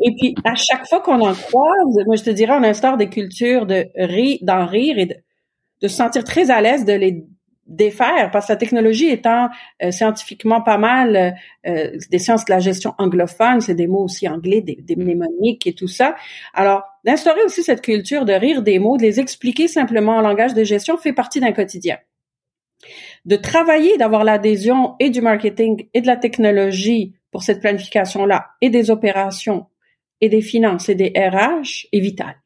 Et 0.00 0.14
puis, 0.16 0.34
à 0.44 0.54
chaque 0.54 0.86
fois 0.88 1.00
qu'on 1.00 1.20
en 1.20 1.34
croise, 1.34 2.04
moi, 2.06 2.14
je 2.14 2.22
te 2.22 2.30
dirais, 2.30 2.54
on 2.56 2.62
instaure 2.62 2.96
des 2.96 3.08
cultures 3.08 3.66
de 3.66 3.86
rire, 3.96 4.38
d'en 4.42 4.64
rire 4.66 4.96
et 4.96 5.06
de, 5.06 5.14
de 5.82 5.88
se 5.88 5.96
sentir 5.96 6.22
très 6.22 6.52
à 6.52 6.60
l'aise 6.60 6.84
de 6.84 6.92
les 6.92 7.24
défaire 7.66 8.30
parce 8.32 8.46
que 8.46 8.52
la 8.52 8.56
technologie 8.56 9.08
étant 9.08 9.48
euh, 9.82 9.90
scientifiquement 9.90 10.60
pas 10.60 10.78
mal 10.78 11.16
euh, 11.16 11.30
euh, 11.66 11.96
des 12.10 12.18
sciences 12.18 12.44
de 12.44 12.50
la 12.50 12.58
gestion 12.58 12.94
anglophone, 12.98 13.60
c'est 13.60 13.74
des 13.74 13.86
mots 13.86 14.04
aussi 14.04 14.28
anglais, 14.28 14.60
des, 14.60 14.76
des 14.76 14.96
mnémoniques 14.96 15.66
et 15.66 15.72
tout 15.72 15.88
ça. 15.88 16.16
Alors, 16.54 16.82
d'instaurer 17.04 17.42
aussi 17.44 17.62
cette 17.62 17.80
culture 17.80 18.24
de 18.24 18.32
rire 18.32 18.62
des 18.62 18.78
mots, 18.78 18.96
de 18.96 19.02
les 19.02 19.20
expliquer 19.20 19.68
simplement 19.68 20.16
en 20.16 20.20
langage 20.20 20.54
de 20.54 20.64
gestion 20.64 20.96
fait 20.96 21.12
partie 21.12 21.40
d'un 21.40 21.52
quotidien. 21.52 21.98
De 23.24 23.36
travailler, 23.36 23.96
d'avoir 23.96 24.24
l'adhésion 24.24 24.96
et 24.98 25.10
du 25.10 25.20
marketing 25.20 25.88
et 25.94 26.00
de 26.00 26.06
la 26.06 26.16
technologie 26.16 27.14
pour 27.32 27.42
cette 27.42 27.60
planification-là 27.60 28.50
et 28.60 28.70
des 28.70 28.92
opérations 28.92 29.66
et 30.20 30.28
des 30.28 30.42
finances 30.42 30.88
et 30.88 30.94
des 30.94 31.12
RH 31.16 31.88
est 31.92 32.00
vital. 32.00 32.36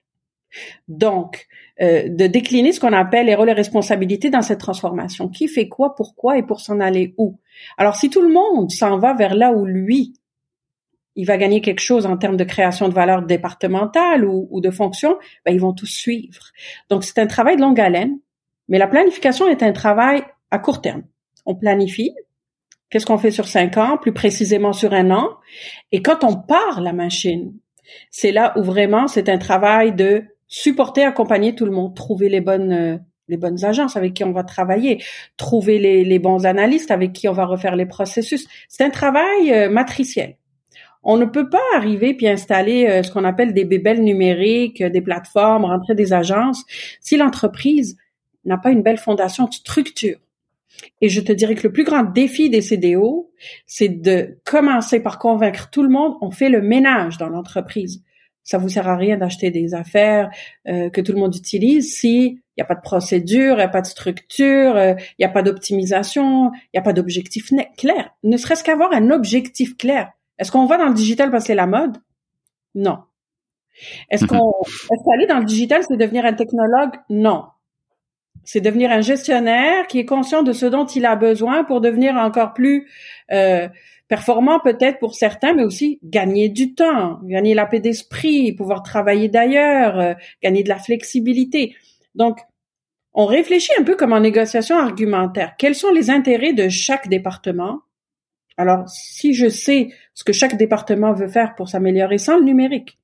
Donc, 0.89 1.47
euh, 1.83 2.09
de 2.09 2.27
décliner 2.27 2.73
ce 2.73 2.81
qu'on 2.81 2.95
appelle 2.95 3.27
les 3.27 3.35
rôles 3.35 3.51
et 3.51 3.53
responsabilités 3.53 4.31
dans 4.31 4.41
cette 4.41 4.61
transformation. 4.61 5.29
Qui 5.29 5.49
fait 5.49 5.69
quoi, 5.69 5.95
pourquoi 5.95 6.39
et 6.39 6.43
pour 6.43 6.61
s'en 6.61 6.81
aller 6.81 7.15
où? 7.19 7.39
Alors, 7.77 7.97
si 7.97 8.09
tout 8.09 8.23
le 8.23 8.33
monde 8.33 8.71
s'en 8.71 8.99
va 8.99 9.13
vers 9.13 9.35
là 9.35 9.53
où 9.53 9.67
lui, 9.67 10.15
il 11.17 11.27
va 11.27 11.37
gagner 11.37 11.61
quelque 11.61 11.81
chose 11.81 12.07
en 12.07 12.17
termes 12.17 12.37
de 12.37 12.45
création 12.45 12.89
de 12.89 12.95
valeur 12.95 13.23
départementale 13.23 14.25
ou, 14.25 14.61
de 14.61 14.71
fonction, 14.71 15.19
ben, 15.45 15.53
ils 15.53 15.61
vont 15.61 15.73
tous 15.73 15.87
suivre. 15.87 16.53
Donc, 16.89 17.05
c'est 17.05 17.19
un 17.19 17.27
travail 17.27 17.57
de 17.57 17.63
longue 17.63 17.81
haleine, 17.81 18.19
mais 18.69 18.79
la 18.79 18.87
planification 18.87 19.47
est 19.49 19.63
un 19.63 19.73
travail 19.73 20.23
à 20.51 20.59
court 20.59 20.81
terme. 20.81 21.03
On 21.45 21.55
planifie, 21.55 22.15
Qu'est-ce 22.91 23.07
qu'on 23.07 23.19
fait 23.19 23.31
sur 23.31 23.49
cinq 23.49 23.77
ans, 23.77 23.97
plus 23.97 24.13
précisément 24.13 24.73
sur 24.73 24.93
un 24.93 25.11
an? 25.11 25.31
Et 25.93 26.03
quand 26.03 26.23
on 26.25 26.37
part 26.37 26.81
la 26.81 26.93
machine, 26.93 27.53
c'est 28.11 28.33
là 28.33 28.53
où 28.57 28.63
vraiment 28.63 29.09
c'est 29.09 29.29
un 29.29 29.39
travail 29.39 29.93
de 29.93 30.25
supporter, 30.49 31.05
accompagner 31.05 31.55
tout 31.55 31.65
le 31.65 31.73
monde, 31.73 31.95
trouver 31.97 32.29
les 32.29 32.41
bonnes 32.41 32.73
euh, 32.73 32.99
les 33.29 33.37
bonnes 33.37 33.65
agences 33.65 33.97
avec 33.97 34.15
qui 34.15 34.23
on 34.23 34.31
va 34.31 34.45
travailler, 34.45 35.03
trouver 35.37 35.81
les, 35.81 36.05
les 36.05 36.19
bons 36.21 36.47
analystes 36.47 36.93
avec 36.93 37.13
qui 37.13 37.29
on 37.29 37.33
va 37.33 37.45
refaire 37.45 37.75
les 37.75 37.87
processus. 37.87 38.47
C'est 38.69 38.85
un 38.85 38.91
travail 38.91 39.53
euh, 39.53 39.69
matriciel. 39.69 40.37
On 41.03 41.17
ne 41.17 41.25
peut 41.25 41.49
pas 41.49 41.63
arriver 41.77 42.15
puis 42.15 42.29
installer 42.29 42.87
euh, 42.87 43.03
ce 43.03 43.11
qu'on 43.11 43.25
appelle 43.25 43.53
des 43.53 43.65
bébelles 43.65 44.03
numériques, 44.03 44.83
des 44.83 45.01
plateformes, 45.01 45.65
rentrer 45.65 45.95
des 45.95 46.13
agences 46.13 46.65
si 47.01 47.17
l'entreprise 47.17 47.97
n'a 48.45 48.59
pas 48.59 48.71
une 48.71 48.83
belle 48.83 48.99
fondation 48.99 49.47
de 49.47 49.55
structure. 49.55 50.19
Et 51.01 51.09
je 51.09 51.21
te 51.21 51.33
dirais 51.33 51.55
que 51.55 51.67
le 51.67 51.73
plus 51.73 51.85
grand 51.85 52.05
défi 52.05 52.51
des 52.51 52.63
CDO, 52.63 53.31
c'est 53.67 53.89
de 53.89 54.39
commencer 54.45 55.01
par 55.01 55.19
convaincre 55.19 55.71
tout 55.71 55.83
le 55.83 55.89
monde, 55.89 56.15
on 56.21 56.31
fait 56.31 56.49
le 56.49 56.63
ménage 56.63 57.19
dans 57.19 57.29
l'entreprise 57.29 58.03
ça 58.47 58.59
vous 58.59 58.69
sert 58.69 58.89
à 58.89 58.97
rien 58.97 59.19
d'acheter 59.19 59.51
des 59.51 59.75
affaires 59.75 60.31
euh, 60.69 60.89
que 60.89 61.01
tout 61.01 61.13
le 61.13 61.19
monde 61.19 61.35
utilise 61.35 61.93
si 61.95 62.27
il 62.27 62.61
n'y 62.61 62.63
a 62.63 62.65
pas 62.65 62.77
de 62.77 62.81
procédure, 62.81 63.55
il 63.55 63.57
n'y 63.57 63.63
a 63.63 63.69
pas 63.69 63.83
de 63.83 63.87
structure, 63.87 64.77
euh, 64.77 64.95
il 64.97 65.17
n'y 65.19 65.25
a 65.27 65.29
pas 65.29 65.43
d'optimisation, 65.43 66.53
il 66.53 66.71
n'y 66.75 66.79
a 66.79 66.83
pas 66.83 66.93
d'objectif 66.93 67.51
clair. 67.77 68.11
Ne 68.23 68.37
serait-ce 68.37 68.63
qu'avoir 68.63 68.93
un 68.93 69.11
objectif 69.11 69.77
clair. 69.77 70.13
Est-ce 70.39 70.53
qu'on 70.53 70.65
va 70.65 70.79
dans 70.79 70.87
le 70.87 70.95
digital 70.95 71.31
parce 71.31 71.45
que 71.45 71.49
c'est 71.49 71.55
la 71.55 71.67
mode? 71.67 71.99
Non. 72.77 73.01
Est-ce 74.11 74.25
mhm. 74.25 74.31
qu'on 74.31 74.53
est-ce 74.63 75.05
qu'aller 75.05 75.27
dans 75.27 75.41
le 75.41 75.45
digital, 75.45 75.83
c'est 75.87 75.97
devenir 75.97 76.25
un 76.25 76.33
technologue? 76.33 76.93
Non. 77.11 77.47
C'est 78.47 78.61
devenir 78.61 78.91
un 78.91 79.03
gestionnaire 79.03 79.87
qui 79.89 79.99
est 79.99 80.05
conscient 80.07 80.43
de 80.43 80.53
ce 80.53 80.65
dont 80.67 80.87
il 80.87 81.05
a 81.05 81.17
besoin 81.17 81.65
pour 81.65 81.81
devenir 81.81 82.15
encore 82.15 82.55
plus 82.55 82.89
euh, 83.33 83.69
performant 84.09 84.61
peut-être 84.61 84.99
pour 85.01 85.15
certains, 85.15 85.53
mais 85.53 85.65
aussi 85.65 85.99
gagner 86.05 86.49
du 86.49 86.75
temps, 86.75 87.19
gagner 87.25 87.55
la 87.55 87.67
paix 87.67 87.81
d'esprit, 87.81 88.53
pouvoir 88.53 88.83
travailler 88.83 89.29
d'ailleurs, 89.29 89.99
euh, 89.99 90.15
gagner 90.43 90.63
de 90.63 90.69
la 90.69 90.79
flexibilité. 90.79 91.75
Donc, 92.15 92.39
on 93.15 93.27
réfléchit 93.27 93.73
un 93.79 93.83
peu 93.83 93.97
comme 93.97 94.13
en 94.13 94.21
négociation 94.21 94.79
argumentaire. 94.79 95.55
Quels 95.59 95.75
sont 95.75 95.91
les 95.91 96.11
intérêts 96.11 96.53
de 96.53 96.69
chaque 96.69 97.09
département? 97.09 97.81
Alors, 98.57 98.89
si 98.89 99.35
je 99.35 99.49
sais 99.49 99.89
ce 100.15 100.23
que 100.23 100.33
chaque 100.33 100.57
département 100.57 101.13
veut 101.13 101.29
faire 101.29 101.55
pour 101.57 101.69
s'améliorer 101.69 102.19
sans 102.19 102.39
le 102.39 102.45
numérique, 102.45 102.99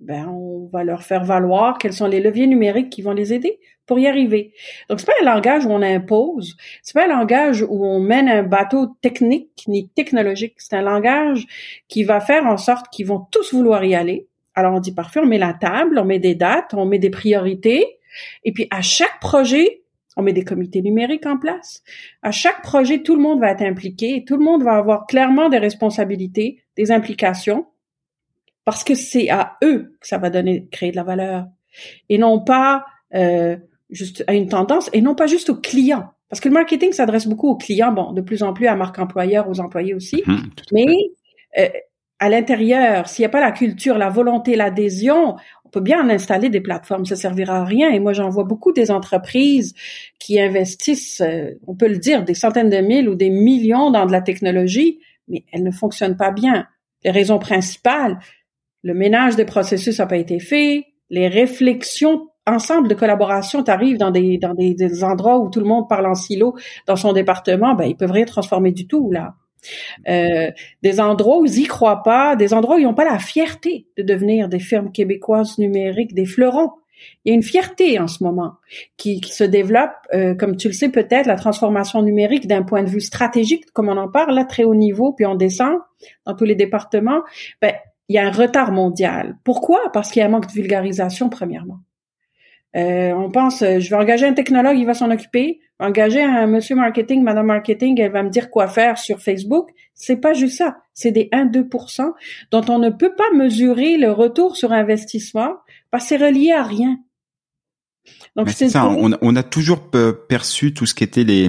ben 0.00 0.26
on 0.28 0.68
va 0.72 0.84
leur 0.84 1.02
faire 1.02 1.24
valoir 1.24 1.78
quels 1.78 1.92
sont 1.92 2.06
les 2.06 2.20
leviers 2.20 2.46
numériques 2.46 2.90
qui 2.90 3.02
vont 3.02 3.12
les 3.12 3.32
aider 3.32 3.58
pour 3.90 3.98
y 3.98 4.06
arriver. 4.06 4.52
Donc 4.88 5.00
c'est 5.00 5.06
pas 5.06 5.14
un 5.20 5.24
langage 5.24 5.66
où 5.66 5.70
on 5.70 5.82
impose, 5.82 6.56
c'est 6.80 6.94
pas 6.94 7.06
un 7.06 7.18
langage 7.18 7.66
où 7.68 7.84
on 7.84 7.98
mène 7.98 8.28
un 8.28 8.44
bateau 8.44 8.94
technique 9.02 9.64
ni 9.66 9.88
technologique, 9.88 10.54
c'est 10.58 10.76
un 10.76 10.82
langage 10.82 11.44
qui 11.88 12.04
va 12.04 12.20
faire 12.20 12.46
en 12.46 12.56
sorte 12.56 12.86
qu'ils 12.92 13.08
vont 13.08 13.26
tous 13.32 13.52
vouloir 13.52 13.84
y 13.84 13.96
aller. 13.96 14.28
Alors 14.54 14.74
on 14.74 14.78
dit 14.78 14.94
parfait, 14.94 15.18
on 15.18 15.26
met 15.26 15.38
la 15.38 15.54
table, 15.54 15.98
on 15.98 16.04
met 16.04 16.20
des 16.20 16.36
dates, 16.36 16.72
on 16.72 16.86
met 16.86 17.00
des 17.00 17.10
priorités 17.10 17.98
et 18.44 18.52
puis 18.52 18.68
à 18.70 18.80
chaque 18.80 19.18
projet, 19.20 19.82
on 20.16 20.22
met 20.22 20.32
des 20.32 20.44
comités 20.44 20.82
numériques 20.82 21.26
en 21.26 21.36
place. 21.36 21.82
À 22.22 22.30
chaque 22.30 22.62
projet, 22.62 23.02
tout 23.02 23.16
le 23.16 23.22
monde 23.22 23.40
va 23.40 23.50
être 23.50 23.62
impliqué 23.62 24.18
et 24.18 24.24
tout 24.24 24.36
le 24.36 24.44
monde 24.44 24.62
va 24.62 24.76
avoir 24.76 25.08
clairement 25.08 25.48
des 25.48 25.58
responsabilités, 25.58 26.62
des 26.76 26.92
implications 26.92 27.66
parce 28.64 28.84
que 28.84 28.94
c'est 28.94 29.30
à 29.30 29.56
eux 29.64 29.96
que 30.00 30.06
ça 30.06 30.18
va 30.18 30.30
donner 30.30 30.68
créer 30.70 30.92
de 30.92 30.96
la 30.96 31.02
valeur 31.02 31.46
et 32.08 32.18
non 32.18 32.38
pas 32.38 32.84
euh, 33.16 33.56
juste 33.90 34.24
à 34.26 34.34
une 34.34 34.48
tendance 34.48 34.90
et 34.92 35.00
non 35.00 35.14
pas 35.14 35.26
juste 35.26 35.50
aux 35.50 35.56
clients. 35.56 36.10
Parce 36.28 36.40
que 36.40 36.48
le 36.48 36.54
marketing 36.54 36.92
s'adresse 36.92 37.26
beaucoup 37.26 37.48
aux 37.48 37.56
clients 37.56 37.92
bon 37.92 38.12
de 38.12 38.20
plus 38.20 38.42
en 38.42 38.52
plus 38.52 38.66
à 38.66 38.76
marque 38.76 38.98
employeur 38.98 39.48
aux 39.48 39.60
employés 39.60 39.94
aussi. 39.94 40.22
Mmh, 40.26 40.36
mais 40.72 40.96
euh, 41.58 41.68
à 42.18 42.28
l'intérieur 42.28 43.08
s'il 43.08 43.22
n'y 43.22 43.26
a 43.26 43.30
pas 43.30 43.40
la 43.40 43.52
culture 43.52 43.98
la 43.98 44.08
volonté 44.08 44.54
l'adhésion 44.54 45.36
on 45.64 45.68
peut 45.70 45.80
bien 45.80 46.04
en 46.04 46.08
installer 46.08 46.48
des 46.48 46.60
plateformes 46.60 47.04
ça 47.04 47.16
servira 47.16 47.58
à 47.58 47.64
rien. 47.64 47.90
Et 47.90 48.00
moi 48.00 48.12
j'en 48.12 48.28
vois 48.28 48.44
beaucoup 48.44 48.72
des 48.72 48.90
entreprises 48.90 49.74
qui 50.18 50.40
investissent 50.40 51.20
euh, 51.20 51.50
on 51.66 51.74
peut 51.74 51.88
le 51.88 51.98
dire 51.98 52.24
des 52.24 52.34
centaines 52.34 52.70
de 52.70 52.78
mille 52.78 53.08
ou 53.08 53.14
des 53.14 53.30
millions 53.30 53.90
dans 53.90 54.06
de 54.06 54.12
la 54.12 54.20
technologie 54.20 55.00
mais 55.28 55.44
elles 55.52 55.62
ne 55.62 55.70
fonctionnent 55.70 56.16
pas 56.16 56.30
bien. 56.30 56.66
Les 57.02 57.10
raisons 57.10 57.38
principales 57.38 58.18
le 58.82 58.94
ménage 58.94 59.36
des 59.36 59.44
processus 59.44 59.98
n'a 59.98 60.06
pas 60.06 60.16
été 60.16 60.40
fait, 60.40 60.86
les 61.10 61.28
réflexions 61.28 62.29
ensemble 62.50 62.88
de 62.88 62.94
collaboration 62.94 63.62
t'arrivent 63.62 63.98
dans 63.98 64.10
des 64.10 64.38
dans 64.38 64.54
des, 64.54 65.04
endroits 65.04 65.38
où 65.38 65.48
tout 65.48 65.60
le 65.60 65.66
monde 65.66 65.88
parle 65.88 66.06
en 66.06 66.14
silo 66.14 66.56
dans 66.86 66.96
son 66.96 67.12
département, 67.12 67.74
ben 67.74 67.84
ils 67.84 67.96
peuvent 67.96 68.12
rien 68.12 68.24
transformer 68.24 68.72
du 68.72 68.86
tout 68.86 69.10
là. 69.10 69.34
Euh, 70.08 70.50
des 70.82 71.00
endroits 71.00 71.38
où 71.38 71.46
ils 71.46 71.58
y 71.60 71.64
croient 71.64 72.02
pas, 72.02 72.34
des 72.34 72.54
endroits 72.54 72.76
où 72.76 72.78
ils 72.78 72.84
n'ont 72.84 72.94
pas 72.94 73.04
la 73.04 73.18
fierté 73.18 73.86
de 73.98 74.02
devenir 74.02 74.48
des 74.48 74.58
firmes 74.58 74.90
québécoises 74.90 75.58
numériques, 75.58 76.14
des 76.14 76.24
fleurons. 76.24 76.70
Il 77.24 77.30
y 77.30 77.32
a 77.32 77.34
une 77.34 77.42
fierté 77.42 77.98
en 77.98 78.06
ce 78.06 78.22
moment 78.22 78.54
qui, 78.96 79.20
qui 79.20 79.32
se 79.32 79.44
développe, 79.44 79.92
euh, 80.14 80.34
comme 80.34 80.56
tu 80.56 80.68
le 80.68 80.74
sais 80.74 80.90
peut-être, 80.90 81.26
la 81.26 81.36
transformation 81.36 82.02
numérique 82.02 82.46
d'un 82.46 82.62
point 82.62 82.82
de 82.82 82.88
vue 82.88 83.00
stratégique, 83.00 83.64
comme 83.72 83.88
on 83.88 83.96
en 83.96 84.08
parle 84.08 84.34
là, 84.34 84.44
très 84.44 84.64
haut 84.64 84.74
niveau, 84.74 85.12
puis 85.12 85.26
on 85.26 85.34
descend 85.34 85.78
dans 86.26 86.34
tous 86.34 86.44
les 86.44 86.54
départements. 86.54 87.22
Ben, 87.60 87.72
il 88.08 88.14
y 88.14 88.18
a 88.18 88.26
un 88.26 88.32
retard 88.32 88.72
mondial. 88.72 89.36
Pourquoi? 89.44 89.78
Parce 89.92 90.10
qu'il 90.10 90.20
y 90.20 90.22
a 90.24 90.26
un 90.26 90.30
manque 90.30 90.48
de 90.48 90.52
vulgarisation, 90.52 91.28
premièrement. 91.28 91.78
Euh, 92.76 93.12
on 93.12 93.30
pense, 93.30 93.62
euh, 93.62 93.80
je 93.80 93.90
vais 93.90 93.96
engager 93.96 94.26
un 94.26 94.32
technologue, 94.32 94.78
il 94.78 94.86
va 94.86 94.94
s'en 94.94 95.10
occuper. 95.10 95.60
Engager 95.78 96.22
un 96.22 96.46
monsieur 96.46 96.76
marketing, 96.76 97.22
madame 97.22 97.46
marketing, 97.46 97.98
elle 98.00 98.12
va 98.12 98.22
me 98.22 98.30
dire 98.30 98.50
quoi 98.50 98.68
faire 98.68 98.98
sur 98.98 99.20
Facebook. 99.20 99.70
C'est 99.94 100.20
pas 100.20 100.34
juste 100.34 100.58
ça. 100.58 100.76
C'est 100.94 101.10
des 101.10 101.28
1-2% 101.32 102.12
dont 102.50 102.64
on 102.68 102.78
ne 102.78 102.90
peut 102.90 103.14
pas 103.16 103.30
mesurer 103.34 103.96
le 103.96 104.12
retour 104.12 104.56
sur 104.56 104.72
investissement 104.72 105.54
parce 105.90 106.04
que 106.04 106.08
c'est 106.10 106.24
relié 106.24 106.52
à 106.52 106.62
rien. 106.62 106.98
Donc 108.36 108.50
c'est 108.50 108.68
ça. 108.68 108.88
On, 108.88 109.10
on, 109.20 109.36
a 109.36 109.42
toujours 109.42 109.90
perçu 110.28 110.72
tout 110.74 110.86
ce 110.86 110.94
qui 110.94 111.04
était 111.04 111.24
les 111.24 111.48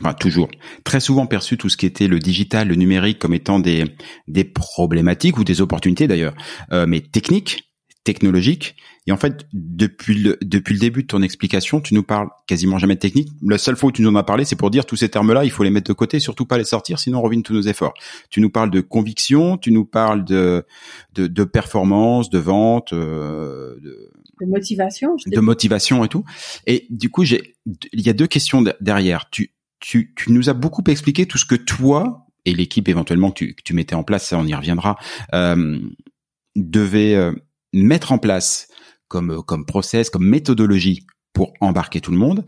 enfin 0.00 0.14
toujours, 0.14 0.48
très 0.84 1.00
souvent 1.00 1.26
perçu 1.26 1.56
tout 1.56 1.68
ce 1.68 1.76
qui 1.76 1.86
était 1.86 2.08
le 2.08 2.18
digital, 2.18 2.68
le 2.68 2.74
numérique 2.74 3.18
comme 3.18 3.34
étant 3.34 3.58
des 3.58 3.84
des 4.26 4.44
problématiques 4.44 5.38
ou 5.38 5.44
des 5.44 5.60
opportunités 5.60 6.06
d'ailleurs, 6.06 6.34
euh, 6.72 6.86
mais 6.86 7.00
techniques, 7.00 7.67
technologiques. 8.08 8.74
Et 9.06 9.12
en 9.12 9.18
fait, 9.18 9.46
depuis 9.52 10.14
le 10.14 10.38
depuis 10.40 10.72
le 10.72 10.80
début 10.80 11.02
de 11.02 11.08
ton 11.08 11.20
explication, 11.20 11.82
tu 11.82 11.92
nous 11.92 12.02
parles 12.02 12.28
quasiment 12.46 12.78
jamais 12.78 12.94
de 12.94 13.00
technique. 13.00 13.28
La 13.42 13.58
seule 13.58 13.76
fois 13.76 13.90
où 13.90 13.92
tu 13.92 14.00
nous 14.00 14.08
en 14.08 14.14
as 14.14 14.22
parlé, 14.22 14.46
c'est 14.46 14.56
pour 14.56 14.70
dire 14.70 14.86
tous 14.86 14.96
ces 14.96 15.10
termes-là, 15.10 15.44
il 15.44 15.50
faut 15.50 15.62
les 15.62 15.68
mettre 15.68 15.88
de 15.88 15.92
côté, 15.92 16.18
surtout 16.18 16.46
pas 16.46 16.56
les 16.56 16.64
sortir, 16.64 16.98
sinon 16.98 17.18
on 17.18 17.22
ruine 17.22 17.42
tous 17.42 17.52
nos 17.52 17.60
efforts. 17.60 17.92
Tu 18.30 18.40
nous 18.40 18.48
parles 18.48 18.70
de 18.70 18.80
conviction, 18.80 19.58
tu 19.58 19.72
nous 19.72 19.84
parles 19.84 20.24
de 20.24 20.64
de, 21.16 21.26
de 21.26 21.44
performance, 21.44 22.30
de 22.30 22.38
vente, 22.38 22.94
euh, 22.94 23.76
de 23.82 24.10
de 24.40 24.46
motivation, 24.46 25.16
de 25.26 25.40
motivation 25.40 26.02
et 26.02 26.08
tout. 26.08 26.24
Et 26.66 26.86
du 26.88 27.10
coup, 27.10 27.24
j'ai, 27.24 27.56
il 27.92 28.00
y 28.00 28.08
a 28.08 28.14
deux 28.14 28.26
questions 28.26 28.64
derrière. 28.80 29.28
Tu, 29.30 29.52
tu, 29.80 30.14
tu 30.16 30.32
nous 30.32 30.48
as 30.48 30.54
beaucoup 30.54 30.84
expliqué 30.86 31.26
tout 31.26 31.36
ce 31.36 31.44
que 31.44 31.56
toi 31.56 32.26
et 32.46 32.54
l'équipe 32.54 32.88
éventuellement 32.88 33.30
que 33.30 33.44
tu, 33.44 33.54
que 33.54 33.62
tu 33.62 33.74
mettais 33.74 33.94
en 33.94 34.02
place, 34.02 34.28
ça 34.28 34.38
on 34.38 34.46
y 34.46 34.54
reviendra, 34.54 34.96
euh, 35.34 35.78
devait 36.56 37.14
euh, 37.14 37.32
mettre 37.72 38.12
en 38.12 38.18
place 38.18 38.68
comme 39.08 39.42
comme 39.42 39.66
process, 39.66 40.10
comme 40.10 40.26
méthodologie 40.26 41.06
pour 41.32 41.52
embarquer 41.60 42.00
tout 42.00 42.10
le 42.10 42.18
monde. 42.18 42.44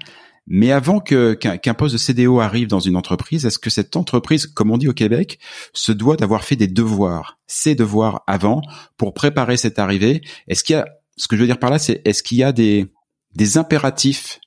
Mais 0.46 0.72
avant 0.72 1.00
que 1.00 1.34
qu'un 1.34 1.74
poste 1.74 1.94
de 1.94 1.98
CDO 1.98 2.40
arrive 2.40 2.66
dans 2.66 2.80
une 2.80 2.96
entreprise, 2.96 3.46
est-ce 3.46 3.58
que 3.58 3.70
cette 3.70 3.94
entreprise, 3.94 4.46
comme 4.46 4.70
on 4.70 4.78
dit 4.78 4.88
au 4.88 4.92
Québec, 4.92 5.38
se 5.72 5.92
doit 5.92 6.16
d'avoir 6.16 6.44
fait 6.44 6.56
des 6.56 6.66
devoirs, 6.66 7.38
ses 7.46 7.74
devoirs 7.74 8.24
avant 8.26 8.60
pour 8.96 9.14
préparer 9.14 9.56
cette 9.56 9.78
arrivée? 9.78 10.22
Est-ce 10.48 10.64
qu'il 10.64 10.74
y 10.74 10.78
a, 10.78 10.86
ce 11.16 11.28
que 11.28 11.36
je 11.36 11.42
veux 11.42 11.46
dire 11.46 11.58
par 11.58 11.70
là, 11.70 11.78
c'est 11.78 12.02
est-ce 12.04 12.22
qu'il 12.22 12.38
y 12.38 12.42
a 12.42 12.52
des 12.52 12.92
des 13.36 13.58
impératifs, 13.58 14.40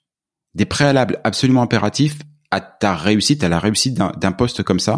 des 0.56 0.66
préalables 0.66 1.22
absolument 1.24 1.62
impératifs 1.62 2.20
à 2.52 2.60
ta 2.60 2.96
réussite, 2.96 3.44
à 3.44 3.50
la 3.50 3.60
réussite 3.60 3.94
d'un 3.94 4.32
poste 4.34 4.62
comme 4.62 4.80
ça, 4.80 4.98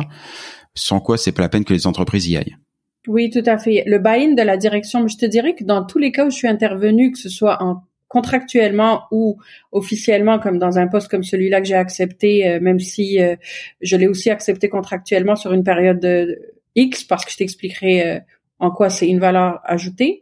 sans 0.74 1.00
quoi 1.00 1.18
c'est 1.18 1.32
pas 1.32 1.44
la 1.44 1.50
peine 1.50 1.66
que 1.66 1.74
les 1.74 1.88
entreprises 1.88 2.28
y 2.28 2.36
aillent? 2.36 2.58
Oui, 3.08 3.30
tout 3.30 3.44
à 3.46 3.58
fait. 3.58 3.84
Le 3.86 4.00
buy-in 4.00 4.34
de 4.34 4.42
la 4.42 4.58
direction, 4.58 5.08
je 5.08 5.18
te 5.18 5.26
dirais 5.26 5.54
que 5.54 5.64
dans 5.64 5.86
tous 5.86 6.00
les 6.00 6.12
cas 6.12 6.26
où 6.26 6.30
je 6.30 6.36
suis 6.36 6.48
intervenue, 6.48 7.12
que 7.12 7.20
ce 7.20 7.30
soit 7.30 7.62
en 7.62 7.84
contractuellement 8.08 9.04
ou 9.12 9.38
officiellement, 9.72 10.40
comme 10.40 10.58
dans 10.58 10.78
un 10.78 10.88
poste 10.88 11.10
comme 11.10 11.24
celui-là 11.24 11.60
que 11.60 11.68
j'ai 11.68 11.76
accepté, 11.76 12.48
euh, 12.48 12.60
même 12.62 12.80
si 12.80 13.22
euh, 13.22 13.36
je 13.82 13.98
l'ai 13.98 14.08
aussi 14.08 14.30
accepté 14.30 14.70
contractuellement 14.70 15.36
sur 15.36 15.54
une 15.54 15.64
période 15.64 16.00
de 16.00 16.40
X, 16.76 17.04
parce 17.04 17.26
que 17.26 17.32
je 17.32 17.38
t'expliquerai 17.38 18.08
euh, 18.08 18.20
en 18.60 18.72
quoi 18.72 18.90
c'est 18.90 19.08
une 19.08 19.20
valeur 19.20 19.60
ajoutée 19.66 20.22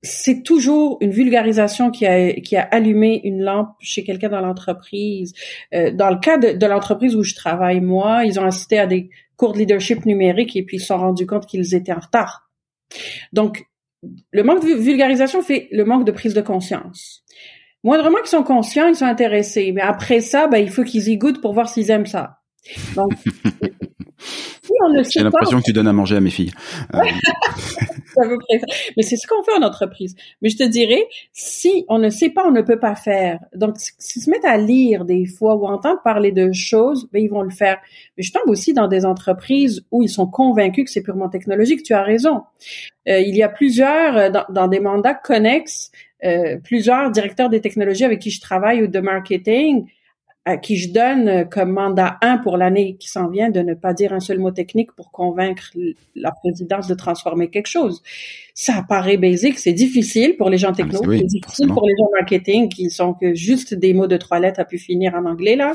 c'est 0.00 0.44
toujours 0.44 0.96
une 1.00 1.10
vulgarisation 1.10 1.90
qui 1.90 2.06
a, 2.06 2.32
qui 2.34 2.56
a 2.56 2.62
allumé 2.62 3.20
une 3.24 3.42
lampe 3.42 3.70
chez 3.80 4.04
quelqu'un 4.04 4.28
dans 4.28 4.40
l'entreprise. 4.40 5.34
Dans 5.72 6.10
le 6.10 6.20
cas 6.20 6.38
de, 6.38 6.52
de 6.52 6.66
l'entreprise 6.66 7.16
où 7.16 7.24
je 7.24 7.34
travaille, 7.34 7.80
moi, 7.80 8.24
ils 8.24 8.38
ont 8.38 8.44
assisté 8.44 8.78
à 8.78 8.86
des 8.86 9.10
cours 9.38 9.54
de 9.54 9.58
leadership 9.58 10.04
numérique 10.04 10.54
et 10.56 10.62
puis 10.62 10.76
ils 10.76 10.80
se 10.80 10.88
sont 10.88 10.98
rendus 10.98 11.26
compte 11.26 11.46
qu'ils 11.46 11.74
étaient 11.74 11.92
en 11.92 12.00
retard. 12.00 12.50
Donc, 13.32 13.64
le 14.32 14.42
manque 14.42 14.62
de 14.62 14.74
vulgarisation 14.74 15.42
fait 15.42 15.68
le 15.72 15.84
manque 15.84 16.04
de 16.04 16.12
prise 16.12 16.34
de 16.34 16.42
conscience. 16.42 17.24
Moindrement 17.84 18.18
qu'ils 18.18 18.28
sont 18.28 18.42
conscients, 18.42 18.88
ils 18.88 18.96
sont 18.96 19.06
intéressés. 19.06 19.72
Mais 19.72 19.80
après 19.80 20.20
ça, 20.20 20.48
ben, 20.48 20.58
il 20.58 20.70
faut 20.70 20.84
qu'ils 20.84 21.08
y 21.08 21.16
goûtent 21.16 21.40
pour 21.40 21.54
voir 21.54 21.68
s'ils 21.68 21.90
aiment 21.90 22.06
ça. 22.06 22.40
Donc, 22.94 23.12
J'ai 25.10 25.22
l'impression 25.22 25.58
que 25.58 25.64
tu 25.64 25.72
donnes 25.72 25.88
à 25.88 25.92
manger 25.92 26.16
à 26.16 26.20
mes 26.20 26.30
filles. 26.30 26.52
Euh, 28.16 28.36
mais 28.96 29.04
c'est 29.04 29.16
ce 29.16 29.28
qu'on 29.28 29.44
fait 29.44 29.52
en 29.52 29.62
entreprise. 29.62 30.16
Mais 30.42 30.48
je 30.48 30.56
te 30.56 30.64
dirais, 30.64 31.06
si 31.32 31.84
on 31.88 31.98
ne 31.98 32.08
sait 32.08 32.30
pas, 32.30 32.44
on 32.48 32.50
ne 32.50 32.62
peut 32.62 32.80
pas 32.80 32.96
faire. 32.96 33.38
Donc, 33.54 33.76
s'ils 33.76 34.22
se 34.22 34.30
mettent 34.30 34.46
à 34.46 34.56
lire 34.56 35.04
des 35.04 35.24
fois 35.26 35.54
ou 35.54 35.66
entendre 35.66 36.00
parler 36.02 36.32
de 36.32 36.50
choses, 36.52 37.08
ben, 37.12 37.22
ils 37.22 37.28
vont 37.28 37.42
le 37.42 37.50
faire. 37.50 37.78
Mais 38.16 38.24
je 38.24 38.32
tombe 38.32 38.48
aussi 38.48 38.72
dans 38.72 38.88
des 38.88 39.04
entreprises 39.04 39.84
où 39.92 40.02
ils 40.02 40.08
sont 40.08 40.26
convaincus 40.26 40.86
que 40.86 40.90
c'est 40.90 41.02
purement 41.02 41.28
technologique. 41.28 41.84
Tu 41.84 41.92
as 41.92 42.02
raison. 42.02 42.42
Euh, 43.08 43.20
il 43.20 43.36
y 43.36 43.42
a 43.44 43.48
plusieurs, 43.48 44.16
euh, 44.16 44.30
dans, 44.30 44.46
dans 44.48 44.66
des 44.66 44.80
mandats 44.80 45.14
connexes, 45.14 45.92
euh, 46.24 46.56
plusieurs 46.64 47.12
directeurs 47.12 47.50
des 47.50 47.60
technologies 47.60 48.04
avec 48.04 48.18
qui 48.18 48.30
je 48.30 48.40
travaille 48.40 48.82
ou 48.82 48.88
de 48.88 48.98
marketing 48.98 49.86
à 50.48 50.56
qui 50.56 50.76
je 50.78 50.90
donne 50.90 51.28
euh, 51.28 51.44
comme 51.44 51.72
mandat 51.72 52.16
1 52.22 52.38
pour 52.38 52.56
l'année 52.56 52.96
qui 52.98 53.08
s'en 53.08 53.28
vient 53.28 53.50
de 53.50 53.60
ne 53.60 53.74
pas 53.74 53.92
dire 53.92 54.14
un 54.14 54.20
seul 54.20 54.38
mot 54.38 54.50
technique 54.50 54.92
pour 54.92 55.10
convaincre 55.10 55.70
la 56.16 56.32
présidence 56.32 56.88
de 56.88 56.94
transformer 56.94 57.48
quelque 57.50 57.66
chose. 57.66 58.02
Ça 58.54 58.82
paraît 58.88 59.18
basique, 59.18 59.58
c'est 59.58 59.74
difficile 59.74 60.36
pour 60.38 60.48
les 60.48 60.56
gens 60.56 60.70
ah, 60.72 60.76
techno, 60.76 61.00
c'est 61.04 61.24
difficile 61.24 61.68
pour 61.68 61.86
les 61.86 61.92
gens 61.98 62.08
marketing 62.18 62.70
qui 62.70 62.88
sont 62.88 63.12
que 63.12 63.34
juste 63.34 63.74
des 63.74 63.92
mots 63.92 64.06
de 64.06 64.16
trois 64.16 64.40
lettres 64.40 64.60
à 64.60 64.64
pu 64.64 64.78
finir 64.78 65.14
en 65.14 65.26
anglais 65.26 65.54
là. 65.54 65.74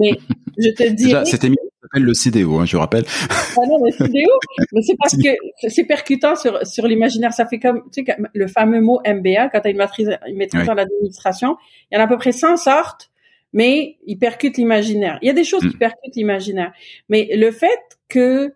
Mais 0.00 0.10
je 0.58 0.70
te 0.70 0.88
dis. 0.92 1.10
S'appelle 1.10 2.04
le 2.04 2.12
CDO, 2.12 2.58
hein, 2.58 2.66
je 2.66 2.76
rappelle. 2.76 3.04
Ah 3.30 3.66
non, 3.66 3.78
le 3.84 3.90
CDO, 3.92 4.30
mais 4.72 4.82
c'est 4.82 4.96
parce 4.98 5.16
que 5.22 5.68
c'est 5.68 5.84
percutant 5.84 6.34
sur 6.34 6.66
sur 6.66 6.86
l'imaginaire. 6.86 7.32
Ça 7.32 7.46
fait 7.46 7.60
comme 7.60 7.82
tu 7.92 8.04
sais 8.04 8.16
le 8.34 8.46
fameux 8.48 8.80
mot 8.80 9.00
MBA 9.06 9.48
quand 9.50 9.60
tu 9.60 9.68
as 9.68 9.70
une 9.70 9.78
maîtrise, 9.78 10.10
une 10.26 10.36
maîtrise 10.36 10.66
dans 10.66 10.74
l'administration, 10.74 11.56
il 11.90 11.94
y 11.94 11.98
en 11.98 12.00
a 12.00 12.04
à 12.04 12.08
peu 12.08 12.18
près 12.18 12.32
100 12.32 12.56
sortes 12.56 13.09
mais 13.52 13.98
il 14.06 14.18
percute 14.18 14.56
l'imaginaire. 14.56 15.18
Il 15.22 15.26
y 15.26 15.30
a 15.30 15.34
des 15.34 15.44
choses 15.44 15.62
qui 15.62 15.76
mm. 15.76 15.78
percutent 15.78 16.16
l'imaginaire, 16.16 16.72
mais 17.08 17.30
le 17.34 17.50
fait 17.50 17.98
que 18.08 18.54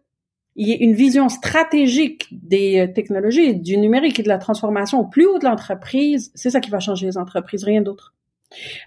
il 0.57 0.68
y 0.68 0.72
ait 0.72 0.76
une 0.76 0.94
vision 0.94 1.28
stratégique 1.28 2.28
des 2.30 2.78
euh, 2.78 2.92
technologies, 2.92 3.57
du 3.57 3.76
numérique 3.76 4.20
et 4.20 4.22
de 4.22 4.28
la 4.28 4.38
transformation 4.38 5.00
au 5.00 5.04
plus 5.04 5.26
haut 5.26 5.38
de 5.38 5.44
l'entreprise, 5.44 6.30
c'est 6.35 6.50
ça 6.50 6.61
qui 6.61 6.70
va 6.70 6.78
changer 6.78 7.07
les 7.07 7.18
entreprises, 7.18 7.64
rien 7.64 7.83
d'autre. 7.83 8.14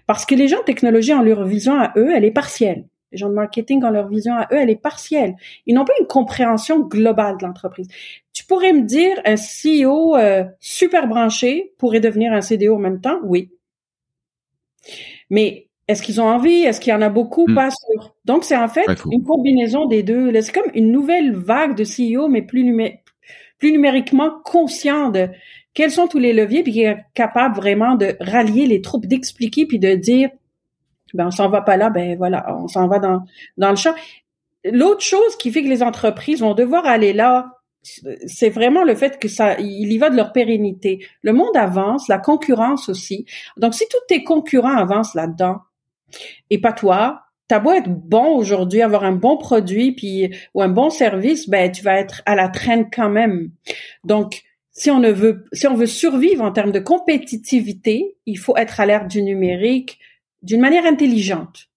Parce 0.06 0.24
que 0.24 0.34
les 0.34 0.48
gens 0.48 0.60
de 0.60 0.64
technologie 0.64 1.12
ont 1.12 1.22
leur 1.22 1.44
vision 1.44 1.78
à 1.78 1.92
eux, 1.96 2.10
elle 2.14 2.24
est 2.24 2.30
partielle. 2.30 2.86
Les 3.12 3.18
gens 3.18 3.28
de 3.28 3.34
marketing 3.34 3.82
ont 3.84 3.90
leur 3.90 4.08
vision 4.08 4.34
à 4.34 4.48
eux, 4.52 4.56
elle 4.58 4.70
est 4.70 4.76
partielle. 4.76 5.36
Ils 5.66 5.74
n'ont 5.74 5.84
pas 5.84 5.94
une 6.00 6.06
compréhension 6.06 6.80
globale 6.80 7.38
de 7.38 7.46
l'entreprise. 7.46 7.88
Tu 8.32 8.44
pourrais 8.44 8.72
me 8.72 8.82
dire, 8.82 9.20
un 9.24 9.36
CEO 9.36 10.16
euh, 10.16 10.44
super 10.60 11.06
branché 11.06 11.72
pourrait 11.78 12.00
devenir 12.00 12.32
un 12.32 12.40
CDO 12.40 12.76
en 12.76 12.78
même 12.78 13.00
temps? 13.00 13.18
Oui. 13.24 13.50
Mais 15.30 15.67
est-ce 15.88 16.02
qu'ils 16.02 16.20
ont 16.20 16.28
envie? 16.28 16.62
Est-ce 16.62 16.80
qu'il 16.80 16.92
y 16.92 16.96
en 16.96 17.02
a 17.02 17.08
beaucoup? 17.08 17.46
Hmm. 17.48 17.54
Pas 17.54 17.70
sûr. 17.70 18.14
Donc, 18.26 18.44
c'est 18.44 18.56
en 18.56 18.68
fait 18.68 18.86
une 19.10 19.24
combinaison 19.24 19.86
des 19.86 20.02
deux. 20.02 20.38
C'est 20.42 20.52
comme 20.52 20.70
une 20.74 20.92
nouvelle 20.92 21.34
vague 21.34 21.74
de 21.74 21.84
CEO, 21.84 22.28
mais 22.28 22.42
plus, 22.42 22.64
plus 23.58 23.72
numériquement 23.72 24.30
conscient 24.44 25.08
de 25.08 25.28
quels 25.72 25.90
sont 25.90 26.06
tous 26.06 26.18
les 26.18 26.32
leviers, 26.32 26.62
puis 26.62 26.72
qui 26.72 26.82
est 26.82 26.98
capable 27.14 27.56
vraiment 27.56 27.94
de 27.94 28.16
rallier 28.20 28.66
les 28.66 28.82
troupes, 28.82 29.06
d'expliquer, 29.06 29.64
puis 29.64 29.78
de 29.78 29.94
dire, 29.94 30.28
ben, 31.14 31.28
on 31.28 31.30
s'en 31.30 31.48
va 31.48 31.62
pas 31.62 31.76
là, 31.76 31.88
ben 31.88 32.16
voilà, 32.16 32.54
on 32.54 32.68
s'en 32.68 32.86
va 32.86 32.98
dans, 32.98 33.22
dans 33.56 33.70
le 33.70 33.76
champ. 33.76 33.94
L'autre 34.64 35.02
chose 35.02 35.36
qui 35.38 35.50
fait 35.50 35.62
que 35.62 35.68
les 35.68 35.82
entreprises 35.82 36.40
vont 36.40 36.54
devoir 36.54 36.84
aller 36.84 37.12
là, 37.12 37.52
c'est 38.26 38.50
vraiment 38.50 38.82
le 38.82 38.94
fait 38.94 39.18
que 39.18 39.28
ça, 39.28 39.58
il 39.58 39.90
y 39.90 39.98
va 39.98 40.10
de 40.10 40.16
leur 40.16 40.32
pérennité. 40.32 41.06
Le 41.22 41.32
monde 41.32 41.56
avance, 41.56 42.08
la 42.08 42.18
concurrence 42.18 42.88
aussi. 42.88 43.24
Donc, 43.56 43.74
si 43.74 43.84
tous 43.88 44.00
tes 44.08 44.24
concurrents 44.24 44.76
avancent 44.76 45.14
là-dedans, 45.14 45.58
et 46.50 46.60
pas 46.60 46.72
toi. 46.72 47.22
T'as 47.48 47.60
beau 47.60 47.72
être 47.72 47.88
bon 47.88 48.36
aujourd'hui, 48.36 48.82
avoir 48.82 49.04
un 49.04 49.12
bon 49.12 49.38
produit 49.38 49.92
puis 49.92 50.34
ou 50.54 50.62
un 50.62 50.68
bon 50.68 50.90
service, 50.90 51.48
ben 51.48 51.72
tu 51.72 51.82
vas 51.82 51.98
être 51.98 52.22
à 52.26 52.34
la 52.34 52.48
traîne 52.48 52.88
quand 52.92 53.08
même. 53.08 53.50
Donc 54.04 54.42
si 54.72 54.90
on 54.90 55.00
ne 55.00 55.10
veut 55.10 55.44
si 55.52 55.66
on 55.66 55.74
veut 55.74 55.86
survivre 55.86 56.44
en 56.44 56.52
termes 56.52 56.72
de 56.72 56.78
compétitivité, 56.78 58.16
il 58.26 58.38
faut 58.38 58.56
être 58.56 58.80
à 58.80 58.86
l'ère 58.86 59.06
du 59.06 59.22
numérique 59.22 59.98
d'une 60.42 60.60
manière 60.60 60.84
intelligente. 60.84 61.68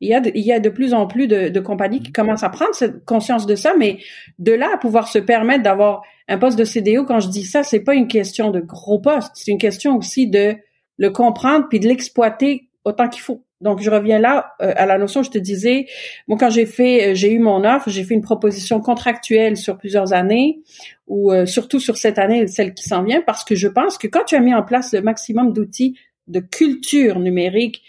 Il 0.00 0.08
y 0.08 0.14
a 0.14 0.20
de, 0.20 0.32
il 0.34 0.44
y 0.44 0.52
a 0.52 0.60
de 0.60 0.70
plus 0.70 0.94
en 0.94 1.06
plus 1.06 1.26
de, 1.26 1.50
de, 1.50 1.60
compagnies 1.60 2.00
qui 2.00 2.10
commencent 2.10 2.42
à 2.42 2.48
prendre 2.48 2.74
cette 2.74 3.04
conscience 3.04 3.46
de 3.46 3.54
ça, 3.54 3.74
mais 3.78 3.98
de 4.38 4.52
là 4.52 4.70
à 4.74 4.78
pouvoir 4.78 5.08
se 5.08 5.18
permettre 5.18 5.62
d'avoir 5.62 6.02
un 6.26 6.38
poste 6.38 6.58
de 6.58 6.64
CDO, 6.64 7.04
quand 7.04 7.20
je 7.20 7.28
dis 7.28 7.44
ça, 7.44 7.62
c'est 7.62 7.80
pas 7.80 7.94
une 7.94 8.08
question 8.08 8.50
de 8.50 8.60
gros 8.60 8.98
poste, 8.98 9.32
c'est 9.34 9.50
une 9.50 9.58
question 9.58 9.96
aussi 9.96 10.26
de 10.26 10.56
le 10.96 11.10
comprendre 11.10 11.66
puis 11.68 11.80
de 11.80 11.88
l'exploiter 11.88 12.69
autant 12.84 13.08
qu'il 13.08 13.22
faut. 13.22 13.44
Donc, 13.60 13.82
je 13.82 13.90
reviens 13.90 14.18
là 14.18 14.54
euh, 14.62 14.72
à 14.76 14.86
la 14.86 14.96
notion, 14.96 15.22
je 15.22 15.30
te 15.30 15.38
disais, 15.38 15.86
moi, 16.28 16.38
quand 16.38 16.50
j'ai 16.50 16.64
fait, 16.64 17.10
euh, 17.10 17.14
j'ai 17.14 17.30
eu 17.30 17.38
mon 17.38 17.64
offre, 17.64 17.90
j'ai 17.90 18.04
fait 18.04 18.14
une 18.14 18.22
proposition 18.22 18.80
contractuelle 18.80 19.56
sur 19.56 19.76
plusieurs 19.76 20.12
années, 20.12 20.60
ou 21.06 21.30
euh, 21.30 21.44
surtout 21.44 21.78
sur 21.78 21.98
cette 21.98 22.18
année, 22.18 22.46
celle 22.46 22.72
qui 22.72 22.88
s'en 22.88 23.02
vient, 23.02 23.20
parce 23.20 23.44
que 23.44 23.54
je 23.54 23.68
pense 23.68 23.98
que 23.98 24.06
quand 24.06 24.24
tu 24.24 24.34
as 24.34 24.40
mis 24.40 24.54
en 24.54 24.62
place 24.62 24.92
le 24.94 25.02
maximum 25.02 25.52
d'outils 25.52 25.98
de 26.26 26.40
culture 26.40 27.18
numérique, 27.18 27.82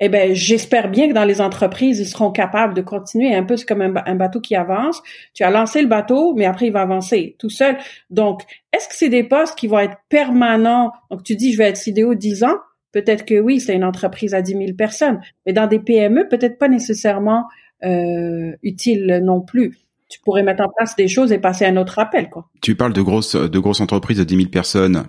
eh 0.00 0.08
ben, 0.08 0.32
j'espère 0.32 0.90
bien 0.90 1.08
que 1.08 1.12
dans 1.12 1.24
les 1.24 1.40
entreprises, 1.40 1.98
ils 1.98 2.06
seront 2.06 2.30
capables 2.30 2.74
de 2.74 2.82
continuer 2.82 3.34
un 3.34 3.42
peu, 3.42 3.56
c'est 3.56 3.66
comme 3.66 3.82
un, 3.82 4.14
bateau 4.14 4.40
qui 4.40 4.54
avance. 4.54 5.02
Tu 5.34 5.42
as 5.42 5.50
lancé 5.50 5.82
le 5.82 5.88
bateau, 5.88 6.34
mais 6.36 6.44
après, 6.44 6.66
il 6.66 6.72
va 6.72 6.82
avancer 6.82 7.34
tout 7.38 7.50
seul. 7.50 7.76
Donc, 8.08 8.42
est-ce 8.72 8.88
que 8.88 8.94
c'est 8.94 9.08
des 9.08 9.24
postes 9.24 9.58
qui 9.58 9.66
vont 9.66 9.80
être 9.80 9.96
permanents? 10.08 10.92
Donc, 11.10 11.24
tu 11.24 11.34
dis, 11.34 11.52
je 11.52 11.58
vais 11.58 11.64
être 11.64 11.76
CDO 11.76 12.14
10 12.14 12.44
ans. 12.44 12.58
Peut-être 12.92 13.24
que 13.24 13.38
oui, 13.38 13.60
c'est 13.60 13.74
une 13.74 13.84
entreprise 13.84 14.34
à 14.34 14.42
10 14.42 14.52
000 14.52 14.64
personnes, 14.74 15.20
mais 15.46 15.52
dans 15.52 15.66
des 15.66 15.78
PME, 15.78 16.28
peut-être 16.28 16.58
pas 16.58 16.68
nécessairement 16.68 17.46
euh, 17.84 18.52
utile 18.62 19.20
non 19.22 19.40
plus. 19.40 19.78
Tu 20.08 20.20
pourrais 20.20 20.42
mettre 20.42 20.64
en 20.64 20.70
place 20.74 20.96
des 20.96 21.06
choses 21.06 21.32
et 21.32 21.38
passer 21.38 21.66
à 21.66 21.68
un 21.68 21.76
autre 21.76 21.98
appel. 21.98 22.30
Quoi. 22.30 22.48
Tu 22.62 22.74
parles 22.74 22.94
de 22.94 23.02
grosses, 23.02 23.36
de 23.36 23.58
grosses 23.58 23.80
entreprises 23.80 24.18
de 24.18 24.24
10 24.24 24.36
000 24.36 24.48
personnes, 24.48 25.04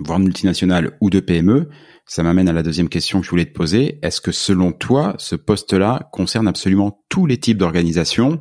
voire 0.00 0.18
multinationales 0.18 0.96
ou 1.00 1.10
de 1.10 1.20
PME. 1.20 1.68
Ça 2.06 2.22
m'amène 2.22 2.48
à 2.48 2.52
la 2.52 2.62
deuxième 2.62 2.88
question 2.88 3.20
que 3.20 3.26
je 3.26 3.30
voulais 3.30 3.44
te 3.44 3.52
poser. 3.52 3.98
Est-ce 4.02 4.20
que 4.20 4.32
selon 4.32 4.72
toi, 4.72 5.14
ce 5.18 5.36
poste-là 5.36 6.08
concerne 6.12 6.48
absolument 6.48 7.04
tous 7.10 7.26
les 7.26 7.36
types 7.36 7.58
d'organisations 7.58 8.40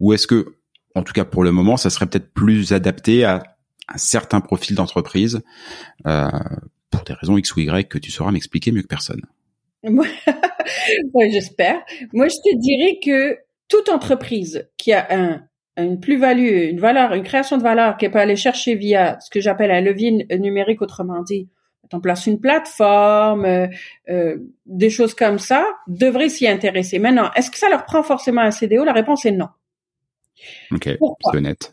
ou 0.00 0.12
est-ce 0.12 0.26
que, 0.26 0.56
en 0.94 1.02
tout 1.02 1.12
cas 1.12 1.24
pour 1.24 1.44
le 1.44 1.52
moment, 1.52 1.76
ça 1.76 1.90
serait 1.90 2.06
peut-être 2.06 2.32
plus 2.32 2.72
adapté 2.72 3.24
à 3.24 3.42
un 3.88 3.98
certain 3.98 4.40
profil 4.40 4.74
d'entreprise 4.74 5.42
euh, 6.06 6.28
pour 6.96 7.04
des 7.04 7.14
raisons 7.14 7.36
X 7.36 7.54
ou 7.56 7.60
Y 7.60 7.88
que 7.88 7.98
tu 7.98 8.10
sauras 8.10 8.32
m'expliquer 8.32 8.72
mieux 8.72 8.82
que 8.82 8.88
personne. 8.88 9.22
oui, 9.84 11.30
j'espère. 11.30 11.80
Moi, 12.12 12.28
je 12.28 12.34
te 12.34 12.56
dirais 12.58 12.98
que 13.04 13.38
toute 13.68 13.88
entreprise 13.88 14.68
qui 14.76 14.92
a 14.92 15.06
un, 15.10 15.42
une 15.76 16.00
plus-value, 16.00 16.70
une 16.70 16.80
valeur, 16.80 17.12
une 17.14 17.22
création 17.22 17.58
de 17.58 17.62
valeur 17.62 17.96
qu'elle 17.96 18.10
peut 18.10 18.18
aller 18.18 18.36
chercher 18.36 18.74
via 18.74 19.18
ce 19.20 19.30
que 19.30 19.40
j'appelle 19.40 19.70
un 19.70 19.80
levier 19.80 20.26
numérique, 20.38 20.82
autrement 20.82 21.22
dit, 21.22 21.48
en 21.92 22.00
place 22.00 22.26
une 22.26 22.40
plateforme, 22.40 23.44
euh, 23.44 23.66
euh, 24.08 24.38
des 24.66 24.90
choses 24.90 25.14
comme 25.14 25.38
ça, 25.38 25.64
devrait 25.86 26.28
s'y 26.28 26.48
intéresser. 26.48 26.98
Maintenant, 26.98 27.30
est-ce 27.36 27.50
que 27.50 27.58
ça 27.58 27.68
leur 27.68 27.84
prend 27.84 28.02
forcément 28.02 28.40
un 28.40 28.50
CDO 28.50 28.84
La 28.84 28.92
réponse 28.92 29.24
est 29.24 29.32
non. 29.32 29.48
Ok, 30.72 30.84
c'est 30.84 31.36
honnête. 31.36 31.72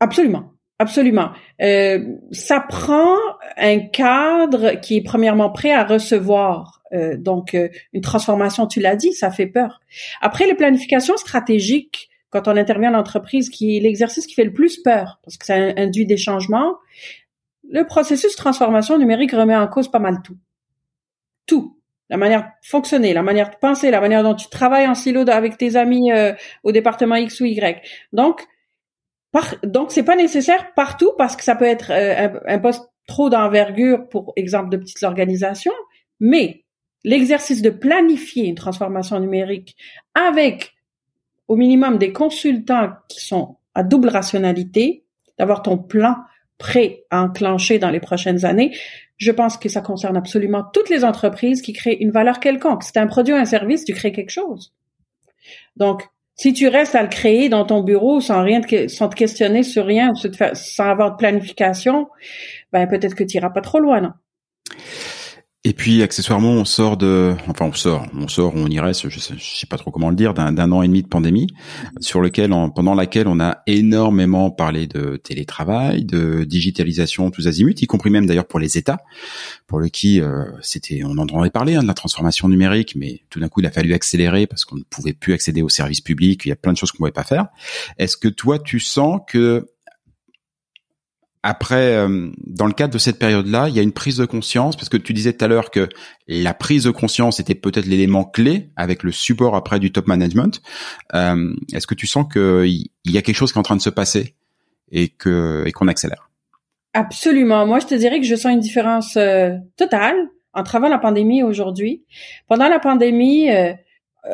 Absolument. 0.00 0.52
Absolument. 0.78 1.30
Euh, 1.60 2.16
ça 2.32 2.60
prend 2.60 3.16
un 3.60 3.78
cadre 3.80 4.80
qui 4.80 4.96
est 4.96 5.02
premièrement 5.02 5.50
prêt 5.50 5.72
à 5.72 5.84
recevoir. 5.84 6.82
Euh, 6.92 7.16
donc, 7.16 7.54
euh, 7.54 7.68
une 7.92 8.00
transformation, 8.00 8.66
tu 8.66 8.80
l'as 8.80 8.96
dit, 8.96 9.12
ça 9.12 9.30
fait 9.30 9.46
peur. 9.46 9.80
Après, 10.20 10.46
les 10.46 10.54
planifications 10.54 11.16
stratégiques, 11.16 12.08
quand 12.30 12.48
on 12.48 12.56
intervient 12.56 12.94
en 12.94 12.98
entreprise, 12.98 13.50
qui 13.50 13.76
est 13.76 13.80
l'exercice 13.80 14.26
qui 14.26 14.34
fait 14.34 14.44
le 14.44 14.52
plus 14.52 14.78
peur, 14.78 15.20
parce 15.24 15.36
que 15.36 15.46
ça 15.46 15.54
induit 15.54 16.06
des 16.06 16.16
changements, 16.16 16.76
le 17.68 17.84
processus 17.84 18.34
transformation 18.34 18.98
numérique 18.98 19.32
remet 19.32 19.54
en 19.54 19.68
cause 19.68 19.90
pas 19.90 19.98
mal 19.98 20.22
tout. 20.24 20.36
Tout. 21.46 21.76
La 22.08 22.16
manière 22.16 22.42
de 22.42 22.48
fonctionner, 22.62 23.14
la 23.14 23.22
manière 23.22 23.50
de 23.50 23.56
penser, 23.56 23.90
la 23.92 24.00
manière 24.00 24.24
dont 24.24 24.34
tu 24.34 24.48
travailles 24.48 24.88
en 24.88 24.96
silo 24.96 25.28
avec 25.28 25.58
tes 25.58 25.76
amis 25.76 26.10
euh, 26.10 26.32
au 26.64 26.72
département 26.72 27.14
X 27.14 27.40
ou 27.40 27.44
Y. 27.44 27.80
Donc, 28.12 28.44
par, 29.30 29.54
donc 29.62 29.92
c'est 29.92 30.02
pas 30.02 30.16
nécessaire 30.16 30.74
partout 30.74 31.12
parce 31.16 31.36
que 31.36 31.44
ça 31.44 31.54
peut 31.54 31.66
être 31.66 31.92
un 31.92 32.58
poste 32.58 32.89
trop 33.10 33.28
d'envergure 33.28 34.08
pour 34.08 34.32
exemple 34.36 34.70
de 34.70 34.76
petites 34.78 35.02
organisations, 35.02 35.74
mais 36.20 36.64
l'exercice 37.04 37.60
de 37.60 37.70
planifier 37.70 38.46
une 38.46 38.54
transformation 38.54 39.18
numérique 39.20 39.76
avec 40.14 40.72
au 41.48 41.56
minimum 41.56 41.98
des 41.98 42.12
consultants 42.12 42.92
qui 43.08 43.20
sont 43.20 43.56
à 43.74 43.82
double 43.82 44.08
rationalité, 44.08 45.04
d'avoir 45.38 45.62
ton 45.62 45.76
plan 45.76 46.14
prêt 46.58 47.04
à 47.10 47.22
enclencher 47.22 47.78
dans 47.78 47.90
les 47.90 48.00
prochaines 48.00 48.44
années, 48.44 48.76
je 49.16 49.32
pense 49.32 49.56
que 49.56 49.68
ça 49.68 49.80
concerne 49.80 50.16
absolument 50.16 50.62
toutes 50.72 50.88
les 50.88 51.04
entreprises 51.04 51.62
qui 51.62 51.72
créent 51.72 51.96
une 52.00 52.10
valeur 52.10 52.38
quelconque. 52.38 52.84
Si 52.84 52.96
un 52.98 53.06
produit 53.06 53.34
ou 53.34 53.36
un 53.36 53.44
service, 53.44 53.84
tu 53.84 53.92
crées 53.92 54.12
quelque 54.12 54.30
chose. 54.30 54.72
Donc, 55.76 56.08
si 56.40 56.54
tu 56.54 56.68
restes 56.68 56.94
à 56.94 57.02
le 57.02 57.08
créer 57.08 57.50
dans 57.50 57.66
ton 57.66 57.82
bureau 57.82 58.22
sans 58.22 58.42
rien, 58.42 58.62
sans 58.88 59.10
te 59.10 59.14
questionner 59.14 59.62
sur 59.62 59.84
rien, 59.84 60.14
sans 60.54 60.84
avoir 60.84 61.10
de 61.10 61.16
planification, 61.16 62.08
ben 62.72 62.86
peut-être 62.86 63.14
que 63.14 63.24
tu 63.24 63.36
iras 63.36 63.50
pas 63.50 63.60
trop 63.60 63.78
loin, 63.78 64.00
non? 64.00 64.12
Et 65.70 65.72
puis 65.72 66.02
accessoirement, 66.02 66.50
on 66.50 66.64
sort 66.64 66.96
de, 66.96 67.36
enfin 67.46 67.66
on 67.66 67.72
sort, 67.72 68.04
on 68.12 68.26
sort, 68.26 68.54
on 68.56 68.66
y 68.66 68.80
reste, 68.80 69.08
je 69.08 69.20
sais, 69.20 69.34
sais 69.38 69.68
pas 69.68 69.78
trop 69.78 69.92
comment 69.92 70.10
le 70.10 70.16
dire, 70.16 70.34
d'un 70.34 70.72
an 70.72 70.82
et 70.82 70.88
demi 70.88 71.00
de 71.00 71.06
pandémie, 71.06 71.46
sur 72.00 72.20
lequel, 72.20 72.50
pendant 72.74 72.96
laquelle 72.96 73.28
on 73.28 73.38
a 73.38 73.58
énormément 73.68 74.50
parlé 74.50 74.88
de 74.88 75.16
télétravail, 75.16 76.04
de 76.04 76.42
digitalisation 76.42 77.30
tous 77.30 77.46
azimuts, 77.46 77.76
y 77.80 77.86
compris 77.86 78.10
même 78.10 78.26
d'ailleurs 78.26 78.48
pour 78.48 78.58
les 78.58 78.78
États, 78.78 78.98
pour 79.68 79.78
le 79.78 79.86
qui 79.86 80.20
euh, 80.20 80.42
c'était, 80.60 81.02
on 81.04 81.12
en 81.12 81.18
entendait 81.18 81.50
parler 81.50 81.76
hein, 81.76 81.82
de 81.82 81.86
la 81.86 81.94
transformation 81.94 82.48
numérique, 82.48 82.96
mais 82.96 83.20
tout 83.30 83.38
d'un 83.38 83.46
coup 83.46 83.60
il 83.60 83.66
a 83.66 83.70
fallu 83.70 83.94
accélérer 83.94 84.48
parce 84.48 84.64
qu'on 84.64 84.74
ne 84.74 84.82
pouvait 84.82 85.12
plus 85.12 85.34
accéder 85.34 85.62
aux 85.62 85.68
services 85.68 86.00
publics, 86.00 86.46
il 86.46 86.48
y 86.48 86.52
a 86.52 86.56
plein 86.56 86.72
de 86.72 86.78
choses 86.78 86.90
qu'on 86.90 86.98
pouvait 86.98 87.12
pas 87.12 87.22
faire. 87.22 87.46
Est-ce 87.96 88.16
que 88.16 88.26
toi 88.26 88.58
tu 88.58 88.80
sens 88.80 89.20
que 89.28 89.68
après, 91.42 91.96
euh, 91.96 92.30
dans 92.46 92.66
le 92.66 92.72
cadre 92.72 92.92
de 92.92 92.98
cette 92.98 93.18
période-là, 93.18 93.68
il 93.68 93.74
y 93.74 93.78
a 93.78 93.82
une 93.82 93.92
prise 93.92 94.18
de 94.18 94.26
conscience, 94.26 94.76
parce 94.76 94.90
que 94.90 94.98
tu 94.98 95.14
disais 95.14 95.32
tout 95.32 95.44
à 95.44 95.48
l'heure 95.48 95.70
que 95.70 95.88
la 96.28 96.52
prise 96.52 96.84
de 96.84 96.90
conscience 96.90 97.40
était 97.40 97.54
peut-être 97.54 97.86
l'élément 97.86 98.24
clé 98.24 98.70
avec 98.76 99.02
le 99.02 99.10
support 99.10 99.56
après 99.56 99.78
du 99.78 99.90
top 99.90 100.06
management. 100.06 100.60
Euh, 101.14 101.54
est-ce 101.72 101.86
que 101.86 101.94
tu 101.94 102.06
sens 102.06 102.26
qu'il 102.30 102.88
y 103.06 103.18
a 103.18 103.22
quelque 103.22 103.36
chose 103.36 103.52
qui 103.52 103.58
est 103.58 103.60
en 103.60 103.64
train 103.64 103.76
de 103.76 103.80
se 103.80 103.90
passer 103.90 104.34
et 104.92 105.08
que 105.08 105.64
et 105.66 105.72
qu'on 105.72 105.88
accélère? 105.88 106.30
Absolument. 106.92 107.66
Moi, 107.66 107.78
je 107.78 107.86
te 107.86 107.94
dirais 107.94 108.20
que 108.20 108.26
je 108.26 108.34
sens 108.34 108.52
une 108.52 108.60
différence 108.60 109.16
euh, 109.16 109.54
totale 109.76 110.16
entre 110.52 110.76
avant 110.76 110.88
la 110.88 110.98
pandémie 110.98 111.38
et 111.38 111.42
aujourd'hui. 111.44 112.04
Pendant 112.48 112.68
la 112.68 112.80
pandémie, 112.80 113.48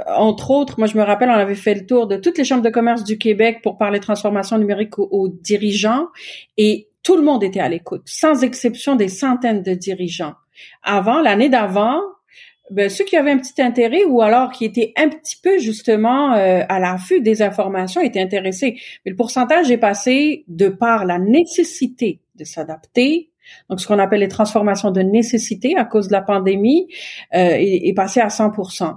entre 0.07 0.51
autres, 0.51 0.77
moi 0.79 0.89
je 0.89 0.97
me 0.97 1.03
rappelle, 1.03 1.29
on 1.29 1.35
avait 1.35 1.55
fait 1.55 1.75
le 1.75 1.85
tour 1.85 2.07
de 2.07 2.17
toutes 2.17 2.39
les 2.39 2.45
chambres 2.45 2.63
de 2.63 2.71
commerce 2.71 3.05
du 3.05 3.19
Québec 3.19 3.61
pour 3.63 3.77
parler 3.77 4.01
transformation 4.01 4.57
numérique 4.57 4.99
aux 4.99 5.29
dirigeants 5.29 6.07
et 6.57 6.89
tout 7.07 7.17
le 7.17 7.23
monde 7.23 7.45
était 7.45 7.61
à 7.61 7.69
l'écoute, 7.69 8.03
sans 8.07 8.43
exception 8.43 8.97
des 8.97 9.09
centaines 9.09 9.63
de 9.63 9.75
dirigeants. 9.75 10.35
Avant, 10.83 11.21
l'année 11.21 11.49
d'avant, 11.49 12.01
ben, 12.73 12.91
ceux 12.91 13.05
qui 13.05 13.17
avaient 13.17 13.31
un 13.31 13.39
petit 13.39 13.63
intérêt 13.63 14.03
ou 14.05 14.23
alors 14.23 14.51
qui 14.51 14.65
étaient 14.65 14.93
un 14.97 15.09
petit 15.09 15.37
peu 15.41 15.59
justement 15.59 16.35
euh, 16.35 16.65
à 16.69 16.81
l'affût 16.81 17.21
des 17.21 17.43
informations 17.43 18.01
étaient 18.01 18.21
intéressés. 18.21 18.81
Mais 19.05 19.13
le 19.13 19.17
pourcentage 19.17 19.71
est 19.71 19.79
passé 19.79 20.45
de 20.49 20.69
par 20.69 21.05
la 21.05 21.21
nécessité 21.21 22.19
de 22.35 22.43
s'adapter, 22.43 23.31
donc 23.71 23.81
ce 23.81 23.87
qu'on 23.87 24.01
appelle 24.01 24.19
les 24.19 24.29
transformations 24.29 24.91
de 24.91 25.03
nécessité 25.03 25.77
à 25.77 25.85
cause 25.85 26.09
de 26.09 26.13
la 26.13 26.23
pandémie, 26.23 26.89
euh, 27.37 27.55
est, 27.57 27.95
passé 27.95 28.19
à 28.19 28.27
100% 28.27 28.97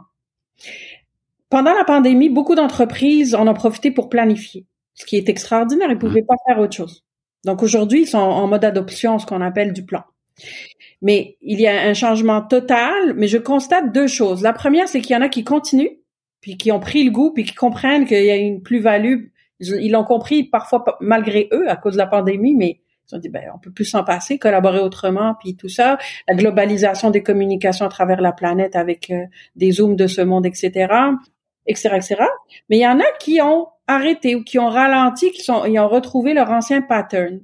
Pendant 1.51 1.75
la 1.75 1.83
pandémie, 1.83 2.29
beaucoup 2.29 2.55
d'entreprises 2.55 3.35
en 3.35 3.47
ont 3.47 3.53
profité 3.53 3.91
pour 3.91 4.09
planifier, 4.09 4.65
ce 4.95 5.05
qui 5.05 5.15
est 5.15 5.29
extraordinaire. 5.29 5.89
Ils 5.91 5.93
ne 5.93 5.99
pouvaient 5.99 6.23
pas 6.23 6.37
faire 6.47 6.57
autre 6.57 6.75
chose. 6.75 7.03
Donc 7.45 7.63
aujourd'hui, 7.63 8.01
ils 8.01 8.07
sont 8.07 8.17
en 8.17 8.47
mode 8.47 8.65
adoption, 8.65 9.19
ce 9.19 9.25
qu'on 9.25 9.41
appelle 9.41 9.73
du 9.73 9.85
plan. 9.85 10.03
Mais 11.01 11.37
il 11.41 11.59
y 11.59 11.67
a 11.67 11.81
un 11.81 11.93
changement 11.93 12.41
total, 12.41 13.13
mais 13.15 13.27
je 13.27 13.37
constate 13.37 13.93
deux 13.93 14.07
choses. 14.07 14.41
La 14.41 14.53
première, 14.53 14.87
c'est 14.87 15.01
qu'il 15.01 15.15
y 15.15 15.17
en 15.17 15.21
a 15.21 15.29
qui 15.29 15.43
continuent, 15.43 15.97
puis 16.41 16.57
qui 16.57 16.71
ont 16.71 16.79
pris 16.79 17.03
le 17.03 17.11
goût, 17.11 17.31
puis 17.31 17.43
qui 17.45 17.55
comprennent 17.55 18.05
qu'il 18.05 18.23
y 18.23 18.31
a 18.31 18.35
une 18.35 18.61
plus-value. 18.61 19.27
Ils 19.59 19.91
l'ont 19.91 20.03
compris 20.03 20.43
parfois 20.43 20.83
malgré 20.99 21.49
eux 21.53 21.69
à 21.69 21.75
cause 21.75 21.93
de 21.93 21.97
la 21.97 22.07
pandémie, 22.07 22.55
mais 22.55 22.81
ils 23.09 23.15
ont 23.15 23.19
dit 23.19 23.29
ben 23.29 23.43
on 23.53 23.59
peut 23.59 23.71
plus 23.71 23.85
s'en 23.85 24.03
passer, 24.03 24.37
collaborer 24.37 24.79
autrement, 24.79 25.35
puis 25.39 25.55
tout 25.55 25.69
ça, 25.69 25.97
la 26.27 26.35
globalisation 26.35 27.11
des 27.11 27.23
communications 27.23 27.85
à 27.85 27.89
travers 27.89 28.21
la 28.21 28.31
planète 28.31 28.75
avec 28.75 29.09
euh, 29.09 29.25
des 29.55 29.71
zooms 29.71 29.95
de 29.95 30.07
ce 30.07 30.21
monde, 30.21 30.45
etc., 30.45 30.93
etc., 31.69 31.95
etc. 31.95 32.15
Mais 32.69 32.77
il 32.77 32.81
y 32.81 32.87
en 32.87 32.99
a 32.99 33.05
qui 33.19 33.41
ont 33.41 33.67
arrêté 33.87 34.35
ou 34.35 34.43
qui 34.43 34.59
ont 34.59 34.69
ralenti, 34.69 35.31
qui 35.31 35.41
sont, 35.41 35.65
ils 35.65 35.79
ont 35.79 35.87
retrouvé 35.87 36.33
leur 36.33 36.51
ancien 36.51 36.81
pattern. 36.81 37.41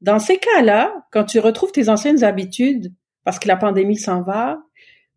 Dans 0.00 0.18
ces 0.18 0.38
cas-là, 0.38 1.04
quand 1.10 1.24
tu 1.24 1.40
retrouves 1.40 1.72
tes 1.72 1.88
anciennes 1.88 2.22
habitudes, 2.22 2.92
parce 3.24 3.38
que 3.38 3.48
la 3.48 3.56
pandémie 3.56 3.96
s'en 3.96 4.22
va, 4.22 4.58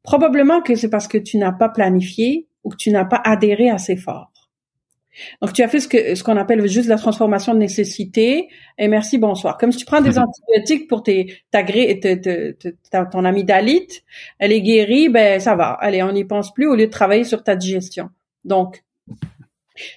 probablement 0.04 0.62
que 0.62 0.76
c'est 0.76 0.90
parce 0.90 1.08
que 1.08 1.18
tu 1.18 1.38
n'as 1.38 1.52
pas 1.52 1.70
planifié 1.70 2.48
ou 2.64 2.70
que 2.70 2.76
tu 2.76 2.92
n'as 2.92 3.06
pas 3.06 3.22
adhéré 3.24 3.70
assez 3.70 3.96
fort. 3.96 4.32
Donc, 5.42 5.54
tu 5.54 5.62
as 5.62 5.68
fait 5.68 5.80
ce 5.80 5.88
que 5.88 6.16
ce 6.16 6.24
qu'on 6.24 6.38
appelle 6.38 6.66
juste 6.68 6.88
la 6.88 6.98
transformation 6.98 7.54
de 7.54 7.60
nécessité. 7.60 8.48
Et 8.78 8.88
merci, 8.88 9.18
bonsoir. 9.18 9.58
Comme 9.58 9.72
si 9.72 9.80
tu 9.80 9.86
prends 9.86 10.02
des 10.02 10.18
antibiotiques 10.18 10.88
pour 10.88 11.04
tes 11.04 11.42
ta, 11.52 11.64
ta, 11.64 13.06
ton 13.06 13.26
amygdalite, 13.26 14.04
elle 14.40 14.54
est 14.54 14.62
guérie, 14.62 15.10
ben 15.10 15.40
ça 15.40 15.56
va. 15.56 15.72
Allez, 15.82 16.02
on 16.02 16.14
n'y 16.14 16.24
pense 16.24 16.54
plus 16.54 16.68
au 16.68 16.76
lieu 16.76 16.88
de 16.88 16.92
travailler 16.92 17.26
sur 17.26 17.44
ta 17.44 17.56
digestion. 17.56 18.10
Donc, 18.44 18.84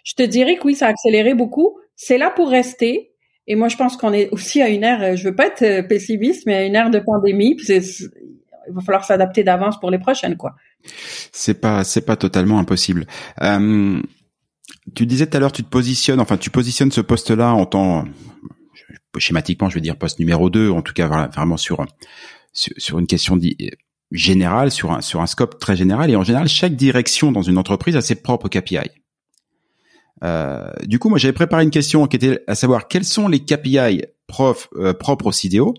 je 0.04 0.14
te 0.14 0.22
dirais 0.22 0.56
que 0.56 0.66
oui, 0.66 0.74
ça 0.74 0.86
a 0.86 0.90
accéléré 0.90 1.34
beaucoup. 1.34 1.78
C'est 1.96 2.18
là 2.18 2.30
pour 2.30 2.50
rester. 2.50 3.12
Et 3.46 3.56
moi, 3.56 3.68
je 3.68 3.76
pense 3.76 3.96
qu'on 3.96 4.12
est 4.12 4.30
aussi 4.30 4.62
à 4.62 4.68
une 4.68 4.84
ère, 4.84 5.02
euh, 5.02 5.16
je 5.16 5.24
veux 5.24 5.34
pas 5.34 5.48
être 5.48 5.62
euh, 5.62 5.82
pessimiste, 5.82 6.44
mais 6.46 6.54
à 6.54 6.64
une 6.64 6.74
ère 6.74 6.90
de 6.90 6.98
pandémie. 6.98 7.56
Il 7.68 8.72
va 8.72 8.80
falloir 8.80 9.04
s'adapter 9.04 9.44
d'avance 9.44 9.78
pour 9.78 9.90
les 9.90 9.98
prochaines, 9.98 10.36
quoi. 10.36 10.54
C'est 11.32 11.60
pas, 11.60 11.84
c'est 11.84 12.06
pas 12.06 12.16
totalement 12.16 12.58
impossible. 12.58 13.06
Euh, 13.42 14.00
tu 14.94 15.04
disais 15.04 15.26
tout 15.26 15.36
à 15.36 15.40
l'heure, 15.40 15.52
tu 15.52 15.62
te 15.62 15.68
positionnes, 15.68 16.20
enfin, 16.20 16.38
tu 16.38 16.50
positionnes 16.50 16.90
ce 16.90 17.02
poste-là 17.02 17.52
en 17.52 17.66
tant, 17.66 18.06
schématiquement, 19.18 19.68
je 19.68 19.74
veux 19.74 19.80
dire 19.80 19.96
poste 19.96 20.18
numéro 20.18 20.48
2, 20.48 20.70
en 20.70 20.82
tout 20.82 20.94
cas, 20.94 21.28
vraiment 21.28 21.56
sur, 21.56 21.84
sur, 22.52 22.72
sur 22.78 22.98
une 22.98 23.06
question 23.06 23.36
générale, 24.14 24.70
sur 24.70 24.92
un, 24.92 25.00
sur 25.00 25.20
un 25.20 25.26
scope 25.26 25.58
très 25.58 25.76
général. 25.76 26.10
Et 26.10 26.16
en 26.16 26.24
général, 26.24 26.48
chaque 26.48 26.76
direction 26.76 27.32
dans 27.32 27.42
une 27.42 27.58
entreprise 27.58 27.96
a 27.96 28.00
ses 28.00 28.14
propres 28.14 28.48
KPI. 28.48 28.90
Euh, 30.22 30.70
du 30.84 30.98
coup, 30.98 31.08
moi, 31.08 31.18
j'avais 31.18 31.32
préparé 31.32 31.64
une 31.64 31.70
question 31.70 32.06
qui 32.06 32.16
était 32.16 32.40
à 32.46 32.54
savoir 32.54 32.88
quels 32.88 33.04
sont 33.04 33.28
les 33.28 33.40
KPI 33.40 34.02
prof, 34.26 34.68
euh, 34.76 34.94
propres 34.94 35.26
au 35.26 35.32
CDO. 35.32 35.74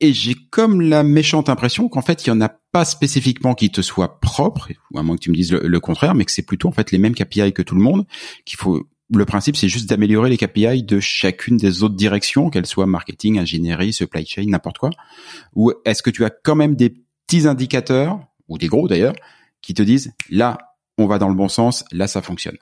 Et 0.00 0.12
j'ai 0.12 0.34
comme 0.34 0.80
la 0.80 1.04
méchante 1.04 1.48
impression 1.48 1.88
qu'en 1.88 2.02
fait, 2.02 2.26
il 2.26 2.28
y 2.28 2.32
en 2.32 2.40
a 2.40 2.48
pas 2.48 2.84
spécifiquement 2.84 3.54
qui 3.54 3.70
te 3.70 3.80
soient 3.80 4.20
propres, 4.20 4.70
à 4.96 5.02
moins 5.02 5.16
que 5.16 5.20
tu 5.20 5.30
me 5.30 5.36
dises 5.36 5.52
le, 5.52 5.80
contraire, 5.80 6.14
mais 6.14 6.24
que 6.24 6.32
c'est 6.32 6.42
plutôt 6.42 6.68
en 6.68 6.72
fait 6.72 6.90
les 6.90 6.98
mêmes 6.98 7.14
KPI 7.14 7.52
que 7.52 7.62
tout 7.62 7.76
le 7.76 7.80
monde. 7.80 8.04
Qu'il 8.44 8.58
faut, 8.58 8.88
le 9.14 9.24
principe, 9.24 9.56
c'est 9.56 9.68
juste 9.68 9.88
d'améliorer 9.88 10.30
les 10.30 10.36
KPI 10.36 10.82
de 10.82 10.98
chacune 10.98 11.56
des 11.56 11.82
autres 11.82 11.94
directions, 11.94 12.50
qu'elles 12.50 12.66
soient 12.66 12.86
marketing, 12.86 13.38
ingénierie, 13.38 13.92
supply 13.92 14.26
chain, 14.26 14.46
n'importe 14.46 14.78
quoi. 14.78 14.90
Ou 15.54 15.72
est-ce 15.84 16.02
que 16.02 16.10
tu 16.10 16.24
as 16.24 16.30
quand 16.30 16.56
même 16.56 16.74
des 16.74 17.03
petits 17.26 17.46
indicateurs 17.46 18.20
ou 18.48 18.58
des 18.58 18.68
gros 18.68 18.88
d'ailleurs 18.88 19.14
qui 19.62 19.74
te 19.74 19.82
disent 19.82 20.12
là, 20.30 20.58
on 20.98 21.06
va 21.06 21.18
dans 21.18 21.28
le 21.28 21.34
bon 21.34 21.48
sens, 21.48 21.84
là, 21.92 22.06
ça 22.06 22.22
fonctionne. 22.22 22.56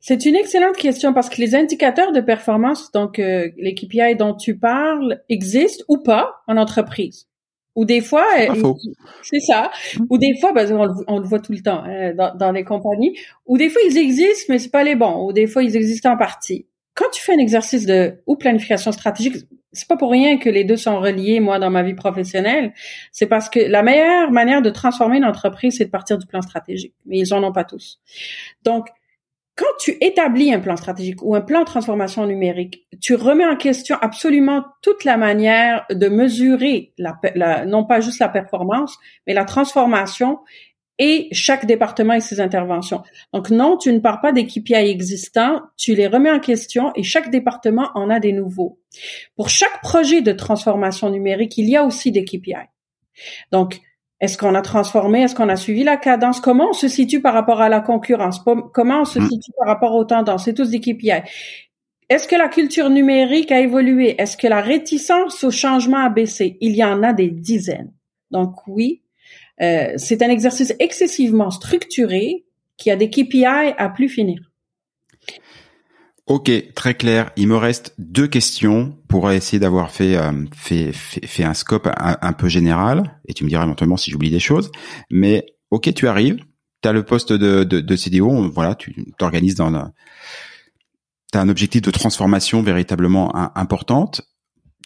C'est 0.00 0.26
une 0.26 0.34
excellente 0.34 0.76
question 0.76 1.14
parce 1.14 1.28
que 1.28 1.40
les 1.40 1.54
indicateurs 1.54 2.12
de 2.12 2.20
performance, 2.20 2.90
donc 2.90 3.18
euh, 3.18 3.50
les 3.56 3.74
KPI 3.74 4.16
dont 4.16 4.34
tu 4.34 4.58
parles, 4.58 5.22
existent 5.28 5.84
ou 5.86 5.98
pas 5.98 6.42
en 6.48 6.56
entreprise. 6.56 7.28
Ou 7.74 7.84
des 7.84 8.00
fois, 8.00 8.26
c'est 9.22 9.40
ça. 9.40 9.70
Ou 10.10 10.18
des 10.18 10.38
fois, 10.38 10.52
ben, 10.52 10.70
on, 11.06 11.18
le, 11.18 11.26
voit 11.26 11.38
tout 11.38 11.52
le 11.52 11.60
temps 11.60 11.82
hein, 11.84 12.12
dans, 12.14 12.34
dans, 12.34 12.52
les 12.52 12.64
compagnies. 12.64 13.16
Ou 13.46 13.56
des 13.56 13.70
fois, 13.70 13.80
ils 13.88 13.96
existent, 13.96 14.46
mais 14.50 14.58
c'est 14.58 14.70
pas 14.70 14.84
les 14.84 14.94
bons. 14.94 15.26
Ou 15.26 15.32
des 15.32 15.46
fois, 15.46 15.62
ils 15.62 15.74
existent 15.74 16.12
en 16.12 16.18
partie. 16.18 16.66
Quand 16.94 17.10
tu 17.12 17.22
fais 17.22 17.34
un 17.34 17.38
exercice 17.38 17.86
de 17.86 18.22
ou 18.26 18.36
planification 18.36 18.92
stratégique, 18.92 19.36
c'est 19.72 19.88
pas 19.88 19.96
pour 19.96 20.10
rien 20.10 20.38
que 20.38 20.50
les 20.50 20.64
deux 20.64 20.76
sont 20.76 21.00
reliés. 21.00 21.40
Moi, 21.40 21.58
dans 21.58 21.70
ma 21.70 21.82
vie 21.82 21.94
professionnelle, 21.94 22.74
c'est 23.10 23.26
parce 23.26 23.48
que 23.48 23.60
la 23.60 23.82
meilleure 23.82 24.30
manière 24.30 24.60
de 24.60 24.70
transformer 24.70 25.16
une 25.16 25.24
entreprise, 25.24 25.78
c'est 25.78 25.86
de 25.86 25.90
partir 25.90 26.18
du 26.18 26.26
plan 26.26 26.42
stratégique. 26.42 26.94
Mais 27.06 27.18
ils 27.18 27.32
en 27.32 27.42
ont 27.42 27.52
pas 27.52 27.64
tous. 27.64 28.00
Donc, 28.62 28.88
quand 29.54 29.66
tu 29.78 29.96
établis 30.00 30.52
un 30.52 30.60
plan 30.60 30.76
stratégique 30.76 31.22
ou 31.22 31.34
un 31.34 31.42
plan 31.42 31.60
de 31.60 31.66
transformation 31.66 32.26
numérique, 32.26 32.86
tu 33.00 33.14
remets 33.14 33.44
en 33.44 33.56
question 33.56 33.96
absolument 34.00 34.64
toute 34.80 35.04
la 35.04 35.18
manière 35.18 35.84
de 35.90 36.08
mesurer 36.08 36.94
la, 36.96 37.66
non 37.66 37.84
pas 37.84 38.00
juste 38.00 38.18
la 38.18 38.30
performance, 38.30 38.98
mais 39.26 39.34
la 39.34 39.44
transformation 39.44 40.38
et 40.98 41.28
chaque 41.32 41.66
département 41.66 42.14
et 42.14 42.20
ses 42.20 42.40
interventions. 42.40 43.02
Donc 43.32 43.50
non, 43.50 43.76
tu 43.76 43.92
ne 43.92 43.98
pars 43.98 44.20
pas 44.20 44.32
des 44.32 44.46
KPI 44.46 44.74
existants, 44.74 45.62
tu 45.76 45.94
les 45.94 46.06
remets 46.06 46.30
en 46.30 46.40
question 46.40 46.92
et 46.94 47.02
chaque 47.02 47.30
département 47.30 47.90
en 47.94 48.10
a 48.10 48.20
des 48.20 48.32
nouveaux. 48.32 48.78
Pour 49.36 49.48
chaque 49.48 49.80
projet 49.80 50.20
de 50.20 50.32
transformation 50.32 51.10
numérique, 51.10 51.56
il 51.58 51.68
y 51.68 51.76
a 51.76 51.84
aussi 51.84 52.12
des 52.12 52.24
KPI. 52.24 52.68
Donc, 53.50 53.80
est-ce 54.20 54.38
qu'on 54.38 54.54
a 54.54 54.62
transformé? 54.62 55.22
Est-ce 55.22 55.34
qu'on 55.34 55.48
a 55.48 55.56
suivi 55.56 55.82
la 55.82 55.96
cadence? 55.96 56.40
Comment 56.40 56.70
on 56.70 56.72
se 56.72 56.86
situe 56.86 57.20
par 57.20 57.34
rapport 57.34 57.60
à 57.60 57.68
la 57.68 57.80
concurrence? 57.80 58.40
Comment 58.72 59.00
on 59.00 59.04
se 59.04 59.18
hmm. 59.18 59.28
situe 59.28 59.50
par 59.58 59.66
rapport 59.66 59.94
aux 59.94 60.04
tendances? 60.04 60.44
C'est 60.44 60.54
tous 60.54 60.70
des 60.70 60.80
KPI. 60.80 61.22
Est-ce 62.08 62.28
que 62.28 62.36
la 62.36 62.48
culture 62.48 62.88
numérique 62.88 63.50
a 63.50 63.58
évolué? 63.58 64.14
Est-ce 64.20 64.36
que 64.36 64.46
la 64.46 64.60
réticence 64.60 65.42
au 65.42 65.50
changement 65.50 65.98
a 65.98 66.08
baissé? 66.08 66.56
Il 66.60 66.76
y 66.76 66.84
en 66.84 67.02
a 67.02 67.12
des 67.12 67.30
dizaines. 67.30 67.92
Donc 68.30 68.54
oui, 68.68 69.01
euh, 69.62 69.92
c'est 69.96 70.22
un 70.22 70.28
exercice 70.28 70.74
excessivement 70.78 71.50
structuré 71.50 72.44
qui 72.76 72.90
a 72.90 72.96
des 72.96 73.10
KPI 73.10 73.44
à 73.44 73.88
plus 73.88 74.08
finir. 74.08 74.52
Ok, 76.26 76.50
très 76.74 76.94
clair. 76.94 77.30
Il 77.36 77.48
me 77.48 77.56
reste 77.56 77.94
deux 77.98 78.28
questions 78.28 78.96
pour 79.08 79.30
essayer 79.30 79.58
d'avoir 79.58 79.90
fait, 79.90 80.16
euh, 80.16 80.32
fait, 80.54 80.92
fait, 80.92 81.44
un 81.44 81.54
scope 81.54 81.88
un, 81.96 82.32
peu 82.32 82.48
général. 82.48 83.18
Et 83.26 83.34
tu 83.34 83.44
me 83.44 83.48
diras 83.48 83.64
éventuellement 83.64 83.96
si 83.96 84.10
j'oublie 84.10 84.30
des 84.30 84.40
choses. 84.40 84.70
Mais 85.10 85.44
ok, 85.70 85.92
tu 85.94 86.06
arrives. 86.06 86.38
Tu 86.82 86.88
as 86.88 86.92
le 86.92 87.04
poste 87.04 87.32
de, 87.32 87.64
de, 87.64 87.80
de 87.80 87.96
CDO. 87.96 88.50
Voilà, 88.50 88.74
tu 88.74 89.12
t'organises 89.18 89.56
dans... 89.56 89.72
Tu 91.32 91.38
as 91.38 91.40
un 91.40 91.48
objectif 91.48 91.82
de 91.82 91.90
transformation 91.90 92.62
véritablement 92.62 93.34
importante. 93.56 94.22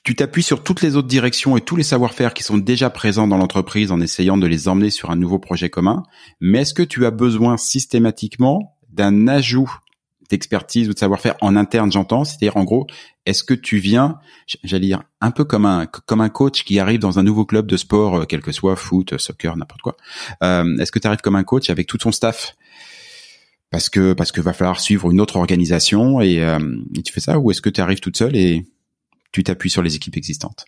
Tu 0.07 0.15
t'appuies 0.15 0.45
sur 0.45 0.63
toutes 0.63 0.83
les 0.83 0.95
autres 0.95 1.09
directions 1.09 1.57
et 1.57 1.61
tous 1.61 1.75
les 1.75 1.83
savoir-faire 1.83 2.33
qui 2.33 2.45
sont 2.45 2.59
déjà 2.59 2.91
présents 2.91 3.27
dans 3.27 3.39
l'entreprise 3.39 3.91
en 3.91 4.01
essayant 4.01 4.37
de 4.37 4.47
les 4.47 4.69
emmener 4.69 4.91
sur 4.91 5.11
un 5.11 5.17
nouveau 5.17 5.41
projet 5.41 5.69
commun. 5.69 6.05
Mais 6.41 6.61
est-ce 6.61 6.75
que 6.75 6.85
tu 6.85 7.07
as 7.07 7.11
besoin 7.11 7.57
systématiquement 7.57 8.77
d'un 8.89 9.27
ajout 9.27 9.69
d'expertise 10.31 10.89
ou 10.89 10.95
de 10.95 10.99
savoir-faire 11.01 11.35
en 11.41 11.57
interne, 11.57 11.91
j'entends? 11.91 12.23
C'est-à-dire, 12.23 12.57
en 12.57 12.63
gros, 12.63 12.87
est-ce 13.27 13.43
que 13.43 13.53
tu 13.53 13.79
viens, 13.79 14.21
j'allais 14.63 14.87
dire, 14.87 15.03
un 15.21 15.33
peu 15.33 15.43
comme 15.43 15.67
un 15.67 15.87
comme 15.87 16.21
un 16.21 16.29
coach 16.29 16.63
qui 16.63 16.79
arrive 16.79 17.01
dans 17.01 17.19
un 17.19 17.25
nouveau 17.25 17.45
club 17.45 17.67
de 17.67 17.77
sport, 17.77 18.19
euh, 18.19 18.25
quel 18.29 18.43
que 18.43 18.53
soit, 18.53 18.77
foot, 18.77 19.19
soccer, 19.19 19.57
n'importe 19.57 19.83
quoi. 19.83 19.97
Euh, 20.45 20.79
est-ce 20.79 20.93
que 20.93 21.01
tu 21.01 21.09
arrives 21.09 21.21
comme 21.21 21.35
un 21.35 21.43
coach 21.43 21.69
avec 21.69 21.89
tout 21.89 21.99
son 22.01 22.13
staff? 22.13 22.55
Parce 23.71 23.89
que 23.89 24.13
parce 24.13 24.31
que 24.31 24.41
va 24.41 24.53
falloir 24.53 24.79
suivre 24.79 25.11
une 25.11 25.21
autre 25.21 25.35
organisation 25.35 26.21
et, 26.21 26.45
euh, 26.45 26.61
et 26.97 27.03
tu 27.03 27.13
fais 27.13 27.19
ça 27.19 27.41
ou 27.41 27.51
est-ce 27.51 27.61
que 27.61 27.71
tu 27.71 27.81
arrives 27.81 27.99
toute 27.99 28.17
seule 28.17 28.37
et 28.37 28.65
tu 29.33 29.43
t'appuies 29.43 29.71
sur 29.71 29.83
les 29.83 29.97
équipes 29.97 30.17
existantes 30.17 30.67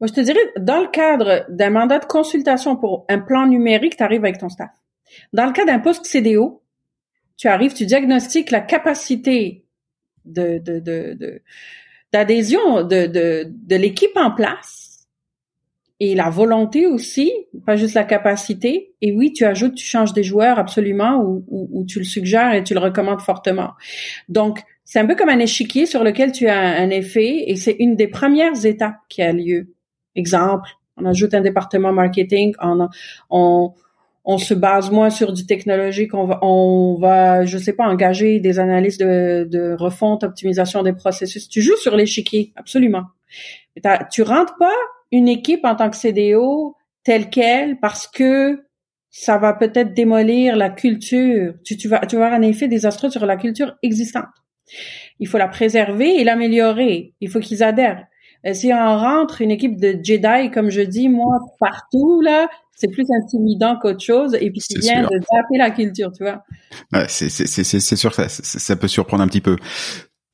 Moi, 0.00 0.08
je 0.08 0.12
te 0.14 0.20
dirais, 0.20 0.40
dans 0.58 0.80
le 0.80 0.88
cadre 0.88 1.46
d'un 1.48 1.70
mandat 1.70 1.98
de 1.98 2.06
consultation 2.06 2.76
pour 2.76 3.06
un 3.08 3.18
plan 3.18 3.46
numérique, 3.46 3.96
tu 3.96 4.02
arrives 4.02 4.24
avec 4.24 4.38
ton 4.38 4.48
staff. 4.48 4.70
Dans 5.32 5.46
le 5.46 5.52
cas 5.52 5.64
d'un 5.64 5.78
poste 5.78 6.06
CDO, 6.06 6.62
tu 7.36 7.48
arrives, 7.48 7.74
tu 7.74 7.86
diagnostiques 7.86 8.50
la 8.50 8.60
capacité 8.60 9.64
de, 10.24 10.58
de, 10.58 11.42
d'adhésion 12.12 12.82
de, 12.82 13.06
de, 13.06 13.46
de 13.48 13.76
l'équipe 13.76 14.16
en 14.16 14.30
place 14.30 14.86
et 15.98 16.14
la 16.14 16.28
volonté 16.28 16.86
aussi, 16.86 17.32
pas 17.64 17.76
juste 17.76 17.94
la 17.94 18.04
capacité. 18.04 18.94
Et 19.00 19.12
oui, 19.12 19.32
tu 19.32 19.44
ajoutes, 19.44 19.74
tu 19.74 19.86
changes 19.86 20.12
des 20.12 20.22
joueurs 20.22 20.58
absolument 20.58 21.22
ou, 21.22 21.44
ou, 21.48 21.84
tu 21.86 21.98
le 21.98 22.04
suggères 22.04 22.52
et 22.52 22.62
tu 22.62 22.74
le 22.74 22.80
recommandes 22.80 23.22
fortement. 23.22 23.72
Donc, 24.28 24.62
c'est 24.86 25.00
un 25.00 25.06
peu 25.06 25.16
comme 25.16 25.28
un 25.28 25.40
échiquier 25.40 25.84
sur 25.84 26.04
lequel 26.04 26.30
tu 26.30 26.46
as 26.46 26.58
un 26.58 26.90
effet 26.90 27.50
et 27.50 27.56
c'est 27.56 27.74
une 27.80 27.96
des 27.96 28.06
premières 28.06 28.64
étapes 28.64 28.98
qui 29.08 29.20
a 29.20 29.32
lieu. 29.32 29.74
Exemple, 30.14 30.70
on 30.96 31.04
ajoute 31.04 31.34
un 31.34 31.40
département 31.40 31.92
marketing, 31.92 32.54
on, 32.62 32.88
on, 33.28 33.74
on 34.24 34.38
se 34.38 34.54
base 34.54 34.92
moins 34.92 35.10
sur 35.10 35.32
du 35.32 35.44
technologique, 35.44 36.14
on 36.14 36.26
va, 36.26 36.38
on 36.40 36.98
va, 37.00 37.44
je 37.44 37.58
sais 37.58 37.72
pas, 37.72 37.84
engager 37.84 38.38
des 38.38 38.60
analystes 38.60 39.00
de, 39.00 39.48
de 39.50 39.74
refonte, 39.76 40.22
optimisation 40.22 40.84
des 40.84 40.92
processus. 40.92 41.48
Tu 41.48 41.62
joues 41.62 41.76
sur 41.76 41.96
l'échiquier, 41.96 42.52
absolument. 42.54 43.06
Tu 44.12 44.22
rentres 44.22 44.56
pas 44.56 44.76
une 45.10 45.26
équipe 45.26 45.64
en 45.64 45.74
tant 45.74 45.90
que 45.90 45.96
CDO 45.96 46.76
telle 47.02 47.28
qu'elle 47.28 47.80
parce 47.80 48.06
que 48.06 48.62
ça 49.10 49.36
va 49.38 49.52
peut-être 49.52 49.94
démolir 49.94 50.54
la 50.54 50.70
culture. 50.70 51.54
Tu, 51.64 51.76
tu 51.76 51.88
vas, 51.88 52.06
tu 52.06 52.16
vas 52.16 52.26
avoir 52.26 52.40
un 52.40 52.42
effet 52.42 52.68
désastreux 52.68 53.10
sur 53.10 53.26
la 53.26 53.36
culture 53.36 53.74
existante. 53.82 54.26
Il 55.20 55.28
faut 55.28 55.38
la 55.38 55.48
préserver 55.48 56.20
et 56.20 56.24
l'améliorer. 56.24 57.14
Il 57.20 57.28
faut 57.30 57.40
qu'ils 57.40 57.62
adhèrent. 57.62 58.06
Euh, 58.46 58.54
si 58.54 58.72
on 58.72 58.98
rentre 58.98 59.42
une 59.42 59.50
équipe 59.50 59.80
de 59.80 59.98
Jedi, 60.02 60.50
comme 60.52 60.70
je 60.70 60.82
dis, 60.82 61.08
moi, 61.08 61.38
partout, 61.58 62.20
là, 62.20 62.48
c'est 62.76 62.88
plus 62.88 63.06
intimidant 63.22 63.78
qu'autre 63.80 64.04
chose 64.04 64.34
et 64.34 64.50
puis 64.50 64.60
qui 64.60 64.78
vient 64.78 65.02
de 65.02 65.18
taper 65.18 65.56
la 65.58 65.70
culture, 65.70 66.12
tu 66.12 66.24
vois. 66.24 66.44
Ouais, 66.92 67.06
c'est 67.08 67.96
sûr 67.96 68.14
ça, 68.14 68.28
ça 68.28 68.76
peut 68.76 68.88
surprendre 68.88 69.22
un 69.22 69.28
petit 69.28 69.40
peu. 69.40 69.56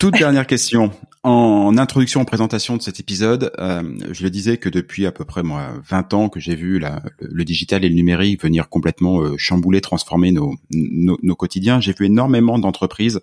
Toute 0.03 0.15
dernière 0.15 0.49
question. 0.49 0.91
En 1.23 1.79
introduction, 1.79 2.23
en 2.23 2.25
présentation 2.25 2.77
de 2.77 2.83
cet 2.83 2.99
épisode, 2.99 3.53
euh, 3.61 3.85
je 4.11 4.25
le 4.25 4.31
disais 4.31 4.57
que 4.57 4.69
depuis 4.69 5.07
à 5.07 5.13
peu 5.13 5.25
près 5.25 5.45
moi 5.45 5.75
20 5.89 6.13
ans 6.13 6.29
que 6.29 6.41
j'ai 6.41 6.57
vu 6.57 6.81
le, 7.21 7.45
digital 7.45 7.85
et 7.85 7.89
le 7.89 7.95
numérique 7.95 8.43
venir 8.43 8.69
complètement 8.69 9.21
euh, 9.21 9.37
chambouler, 9.39 9.81
transformer 9.81 10.33
nos 10.33 11.37
quotidiens, 11.37 11.79
j'ai 11.79 11.93
vu 11.93 12.07
énormément 12.07 12.59
d'entreprises 12.59 13.21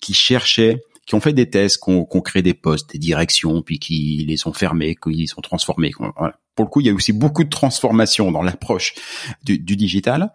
qui 0.00 0.14
cherchaient 0.14 0.82
qui 1.06 1.14
ont 1.14 1.20
fait 1.20 1.32
des 1.32 1.48
tests, 1.48 1.82
qui 1.82 1.90
ont, 1.90 2.20
créé 2.20 2.42
des 2.42 2.54
postes, 2.54 2.92
des 2.92 2.98
directions, 2.98 3.62
puis 3.62 3.78
qui 3.78 4.24
les 4.26 4.46
ont 4.46 4.52
fermés, 4.52 4.96
qui 4.96 5.28
sont 5.28 5.40
transformés. 5.40 5.92
Pour 6.56 6.64
le 6.64 6.70
coup, 6.70 6.80
il 6.80 6.88
y 6.88 6.90
a 6.90 6.94
aussi 6.94 7.12
beaucoup 7.12 7.44
de 7.44 7.48
transformations 7.48 8.32
dans 8.32 8.42
l'approche 8.42 8.94
du, 9.44 9.58
du, 9.58 9.76
digital. 9.76 10.32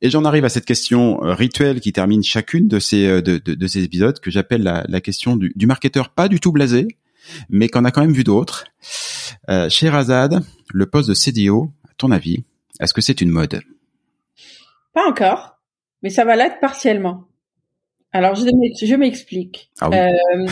Et 0.00 0.08
j'en 0.08 0.24
arrive 0.24 0.44
à 0.44 0.48
cette 0.48 0.64
question 0.64 1.22
euh, 1.22 1.34
rituelle 1.34 1.80
qui 1.80 1.92
termine 1.92 2.22
chacune 2.22 2.68
de 2.68 2.78
ces 2.78 3.06
euh, 3.06 3.20
de, 3.20 3.38
de, 3.38 3.54
de 3.54 3.66
ces 3.66 3.82
épisodes 3.82 4.18
que 4.18 4.30
j'appelle 4.30 4.62
la, 4.62 4.84
la, 4.88 5.00
question 5.00 5.36
du, 5.36 5.52
du, 5.54 5.66
marketeur 5.66 6.08
pas 6.08 6.28
du 6.28 6.40
tout 6.40 6.52
blasé, 6.52 6.86
mais 7.50 7.68
qu'on 7.68 7.84
a 7.84 7.90
quand 7.90 8.02
même 8.02 8.12
vu 8.12 8.24
d'autres. 8.24 8.64
Euh, 9.50 9.68
chez 9.68 9.90
Razad, 9.90 10.42
le 10.72 10.86
poste 10.86 11.08
de 11.08 11.14
CDO, 11.14 11.72
à 11.86 11.92
ton 11.98 12.12
avis, 12.12 12.44
est-ce 12.80 12.94
que 12.94 13.02
c'est 13.02 13.20
une 13.20 13.30
mode? 13.30 13.60
Pas 14.94 15.06
encore, 15.06 15.58
mais 16.02 16.10
ça 16.10 16.24
va 16.24 16.36
l'être 16.36 16.60
partiellement. 16.60 17.28
Alors, 18.14 18.36
je, 18.36 18.94
m'explique. 18.94 19.70
Ah 19.80 19.90
euh, 19.92 20.46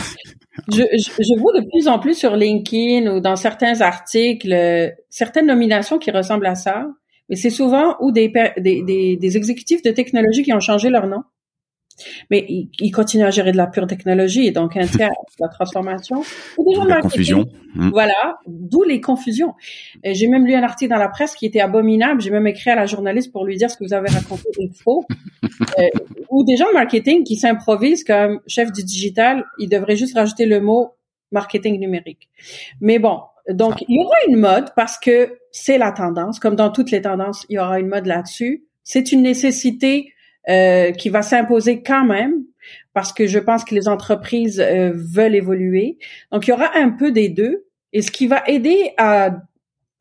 je, 0.69 0.83
je, 0.83 1.39
vois 1.39 1.53
de 1.53 1.65
plus 1.67 1.87
en 1.87 1.97
plus 1.97 2.13
sur 2.13 2.35
LinkedIn 2.35 3.09
ou 3.09 3.21
dans 3.21 3.37
certains 3.37 3.79
articles 3.79 4.93
certaines 5.09 5.47
nominations 5.47 5.97
qui 5.97 6.11
ressemblent 6.11 6.45
à 6.45 6.55
ça, 6.55 6.85
mais 7.29 7.37
c'est 7.37 7.49
souvent 7.49 7.95
ou 8.01 8.11
des, 8.11 8.31
des, 8.57 9.15
des 9.17 9.37
exécutifs 9.37 9.81
de 9.81 9.91
technologie 9.91 10.43
qui 10.43 10.53
ont 10.53 10.59
changé 10.59 10.89
leur 10.89 11.07
nom 11.07 11.23
mais 12.29 12.45
il, 12.47 12.69
il, 12.79 12.91
continue 12.91 13.23
à 13.23 13.31
gérer 13.31 13.51
de 13.51 13.57
la 13.57 13.67
pure 13.67 13.87
technologie 13.87 14.45
et 14.47 14.51
donc 14.51 14.77
un 14.77 14.85
tiers 14.85 15.09
de 15.09 15.41
la 15.41 15.47
transformation. 15.47 16.23
la 16.87 17.01
confusion. 17.01 17.45
Hmm. 17.75 17.89
Voilà, 17.89 18.37
d'où 18.45 18.83
les 18.83 19.01
confusions. 19.01 19.53
J'ai 20.03 20.27
même 20.27 20.45
lu 20.45 20.53
un 20.53 20.63
article 20.63 20.91
dans 20.91 20.99
la 20.99 21.09
presse 21.09 21.35
qui 21.35 21.45
était 21.45 21.61
abominable. 21.61 22.21
J'ai 22.21 22.29
même 22.29 22.47
écrit 22.47 22.69
à 22.69 22.75
la 22.75 22.85
journaliste 22.85 23.31
pour 23.31 23.45
lui 23.45 23.57
dire 23.57 23.71
ce 23.71 23.77
que 23.77 23.83
vous 23.83 23.93
avez 23.93 24.09
raconté 24.09 24.43
est 24.59 24.75
faux. 24.77 25.05
euh, 25.79 25.83
ou 26.29 26.43
des 26.43 26.55
gens 26.55 26.67
de 26.67 26.73
marketing 26.73 27.23
qui 27.23 27.35
s'improvisent 27.35 28.03
comme 28.03 28.39
chef 28.47 28.71
du 28.71 28.83
digital, 28.83 29.45
ils 29.59 29.69
devraient 29.69 29.95
juste 29.95 30.15
rajouter 30.15 30.45
le 30.45 30.61
mot 30.61 30.91
marketing 31.31 31.79
numérique. 31.79 32.29
Mais 32.79 32.99
bon, 32.99 33.21
donc 33.49 33.83
il 33.87 33.95
y 33.95 33.99
aura 33.99 34.15
une 34.29 34.37
mode 34.37 34.73
parce 34.75 34.97
que 34.97 35.39
c'est 35.51 35.77
la 35.77 35.91
tendance. 35.91 36.39
Comme 36.39 36.55
dans 36.55 36.69
toutes 36.69 36.91
les 36.91 37.01
tendances, 37.01 37.45
il 37.49 37.55
y 37.55 37.59
aura 37.59 37.79
une 37.79 37.87
mode 37.87 38.05
là-dessus. 38.05 38.65
C'est 38.83 39.11
une 39.11 39.23
nécessité 39.23 40.12
euh, 40.49 40.91
qui 40.91 41.09
va 41.09 41.21
s'imposer 41.21 41.81
quand 41.81 42.05
même 42.05 42.43
parce 42.93 43.11
que 43.13 43.27
je 43.27 43.39
pense 43.39 43.63
que 43.63 43.75
les 43.75 43.87
entreprises 43.87 44.59
euh, 44.59 44.91
veulent 44.93 45.35
évoluer. 45.35 45.97
Donc, 46.31 46.47
il 46.47 46.51
y 46.51 46.53
aura 46.53 46.75
un 46.75 46.89
peu 46.89 47.11
des 47.11 47.29
deux. 47.29 47.65
Et 47.91 48.01
ce 48.01 48.11
qui 48.11 48.27
va 48.27 48.43
aider 48.47 48.91
à 48.97 49.41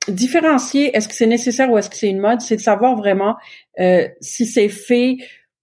différencier 0.09 0.97
est-ce 0.97 1.09
que 1.09 1.15
c'est 1.15 1.27
nécessaire 1.27 1.71
ou 1.71 1.79
est-ce 1.79 1.89
que 1.89 1.97
c'est 1.97 2.09
une 2.09 2.19
mode, 2.19 2.41
c'est 2.41 2.57
de 2.57 2.61
savoir 2.61 2.97
vraiment 2.97 3.37
euh, 3.79 4.09
si 4.21 4.47
c'est 4.47 4.69
fait 4.69 5.19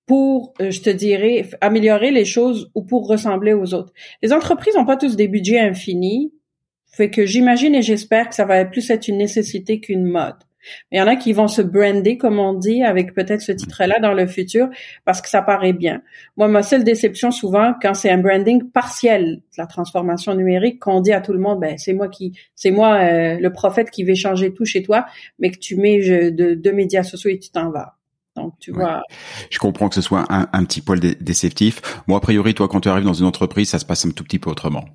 pour, 0.05 0.53
je 0.59 0.79
te 0.79 0.89
dirais, 0.89 1.47
améliorer 1.61 2.09
les 2.09 2.25
choses 2.25 2.71
ou 2.73 2.83
pour 2.83 3.07
ressembler 3.07 3.53
aux 3.53 3.73
autres. 3.75 3.93
Les 4.23 4.33
entreprises 4.33 4.75
n'ont 4.75 4.85
pas 4.85 4.97
tous 4.97 5.15
des 5.15 5.27
budgets 5.27 5.59
infinis, 5.59 6.33
fait 6.91 7.11
que 7.11 7.25
j'imagine 7.25 7.75
et 7.75 7.81
j'espère 7.81 8.29
que 8.29 8.35
ça 8.35 8.45
va 8.45 8.65
plus 8.65 8.89
être 8.89 9.07
une 9.07 9.17
nécessité 9.17 9.79
qu'une 9.79 10.05
mode. 10.05 10.37
Mais 10.91 10.97
il 10.97 10.99
y 10.99 11.01
en 11.01 11.07
a 11.07 11.15
qui 11.15 11.33
vont 11.33 11.47
se 11.47 11.61
brander, 11.61 12.17
comme 12.17 12.39
on 12.39 12.53
dit, 12.53 12.83
avec 12.83 13.13
peut-être 13.13 13.41
ce 13.41 13.51
titre-là 13.51 13.99
dans 13.99 14.13
le 14.13 14.27
futur, 14.27 14.69
parce 15.05 15.21
que 15.21 15.29
ça 15.29 15.41
paraît 15.41 15.73
bien. 15.73 16.01
Moi, 16.37 16.47
ma 16.47 16.63
seule 16.63 16.83
déception 16.83 17.31
souvent, 17.31 17.73
quand 17.81 17.93
c'est 17.93 18.09
un 18.09 18.17
branding 18.17 18.69
partiel, 18.69 19.41
la 19.57 19.65
transformation 19.65 20.33
numérique, 20.35 20.79
qu'on 20.79 21.01
dit 21.01 21.13
à 21.13 21.21
tout 21.21 21.33
le 21.33 21.39
monde, 21.39 21.59
ben 21.59 21.77
c'est 21.77 21.93
moi 21.93 22.07
qui, 22.07 22.33
c'est 22.55 22.71
moi 22.71 22.95
euh, 22.95 23.37
le 23.39 23.51
prophète 23.51 23.91
qui 23.91 24.03
vais 24.03 24.15
changer 24.15 24.53
tout 24.53 24.65
chez 24.65 24.83
toi, 24.83 25.05
mais 25.39 25.51
que 25.51 25.59
tu 25.59 25.75
mets 25.75 26.31
deux 26.31 26.71
médias 26.73 27.03
sociaux 27.03 27.29
et 27.29 27.39
tu 27.39 27.49
t'en 27.51 27.69
vas. 27.69 27.95
Donc, 28.35 28.53
tu 28.59 28.71
vois. 28.71 29.01
Je 29.49 29.59
comprends 29.59 29.89
que 29.89 29.95
ce 29.95 30.01
soit 30.01 30.25
un, 30.29 30.47
un 30.53 30.63
petit 30.63 30.81
poil 30.81 30.99
déceptif. 30.99 31.81
Moi, 32.07 32.17
a 32.17 32.21
priori, 32.21 32.53
toi, 32.53 32.67
quand 32.67 32.81
tu 32.81 32.89
arrives 32.89 33.03
dans 33.03 33.13
une 33.13 33.25
entreprise, 33.25 33.69
ça 33.69 33.79
se 33.79 33.85
passe 33.85 34.05
un 34.05 34.11
tout 34.11 34.23
petit 34.23 34.39
peu 34.39 34.49
autrement. 34.49 34.85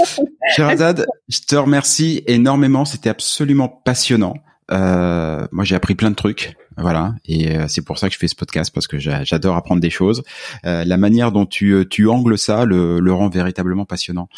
Sherazade, 0.54 1.06
je 1.28 1.40
te 1.40 1.56
remercie 1.56 2.22
énormément. 2.26 2.84
C'était 2.84 3.10
absolument 3.10 3.68
passionnant. 3.68 4.34
Euh, 4.72 5.46
moi, 5.52 5.64
j'ai 5.64 5.74
appris 5.74 5.94
plein 5.94 6.10
de 6.10 6.16
trucs. 6.16 6.56
Voilà, 6.78 7.14
et 7.26 7.56
euh, 7.56 7.68
c'est 7.68 7.82
pour 7.82 7.98
ça 7.98 8.08
que 8.08 8.14
je 8.14 8.18
fais 8.18 8.28
ce 8.28 8.34
podcast 8.34 8.72
parce 8.72 8.86
que 8.86 8.98
j'adore 8.98 9.56
apprendre 9.56 9.80
des 9.80 9.90
choses. 9.90 10.22
Euh, 10.64 10.84
la 10.84 10.96
manière 10.96 11.30
dont 11.30 11.44
tu, 11.44 11.72
euh, 11.72 11.84
tu 11.84 12.08
angles 12.08 12.38
ça 12.38 12.64
le, 12.64 12.98
le 12.98 13.12
rend 13.12 13.28
véritablement 13.28 13.84
passionnant. 13.84 14.28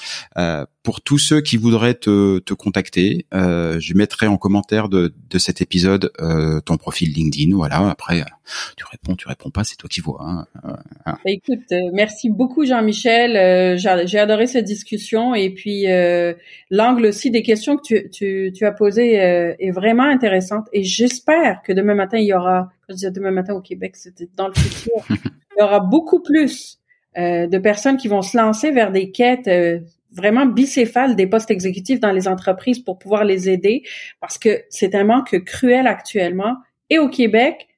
Euh, 0.84 0.90
pour 0.94 1.00
tous 1.00 1.18
ceux 1.18 1.40
qui 1.40 1.56
voudraient 1.56 1.94
te, 1.94 2.38
te 2.40 2.54
contacter, 2.54 3.26
euh, 3.32 3.80
je 3.80 3.94
mettrai 3.94 4.26
en 4.26 4.36
commentaire 4.36 4.88
de, 4.88 5.14
de 5.30 5.38
cet 5.38 5.60
épisode 5.60 6.12
ton 6.66 6.76
profil 6.76 7.12
LinkedIn. 7.12 7.56
Voilà, 7.56 7.88
après 7.88 8.22
tu 8.76 8.84
réponds, 8.90 9.16
tu 9.16 9.26
réponds 9.26 9.50
pas, 9.50 9.64
c'est 9.64 9.76
toi 9.76 9.88
qui 9.88 10.00
vois. 10.00 10.20
Hein. 10.20 10.46
Bah, 11.06 11.18
écoute, 11.26 11.72
merci 11.92 12.28
beaucoup 12.30 12.64
Jean-Michel. 12.64 13.78
J'ai 13.78 14.18
adoré 14.18 14.46
cette 14.46 14.64
discussion 14.64 15.34
et 15.34 15.50
puis 15.50 15.86
l'angle 16.70 17.06
aussi 17.06 17.30
des 17.30 17.42
questions 17.42 17.76
que 17.76 17.82
tu, 17.82 18.10
tu, 18.10 18.52
tu 18.54 18.66
as 18.66 18.72
posées 18.72 19.14
est 19.14 19.70
vraiment 19.70 20.04
intéressante 20.04 20.66
et 20.72 20.84
j'espère 20.84 21.62
que 21.62 21.72
demain 21.72 21.94
matin 21.94 22.18
il 22.18 22.26
y 22.26 22.34
aura, 22.34 22.70
je 22.88 22.94
disais 22.94 23.10
demain 23.10 23.30
matin 23.30 23.54
au 23.54 23.60
Québec, 23.60 23.96
c'était 23.96 24.28
dans 24.36 24.48
le 24.48 24.54
futur, 24.54 25.04
il 25.10 25.60
y 25.60 25.62
aura 25.62 25.80
beaucoup 25.80 26.20
plus 26.20 26.78
euh, 27.16 27.46
de 27.46 27.58
personnes 27.58 27.96
qui 27.96 28.08
vont 28.08 28.22
se 28.22 28.36
lancer 28.36 28.72
vers 28.72 28.90
des 28.90 29.12
quêtes 29.12 29.46
euh, 29.46 29.78
vraiment 30.14 30.46
bicéphales 30.46 31.16
des 31.16 31.26
postes 31.26 31.50
exécutifs 31.50 32.00
dans 32.00 32.12
les 32.12 32.28
entreprises 32.28 32.78
pour 32.78 32.98
pouvoir 32.98 33.24
les 33.24 33.48
aider, 33.48 33.82
parce 34.20 34.38
que 34.38 34.62
c'est 34.70 34.94
un 34.94 35.04
manque 35.04 35.44
cruel 35.44 35.86
actuellement, 35.86 36.56
et 36.90 36.98
au 36.98 37.08
Québec 37.08 37.68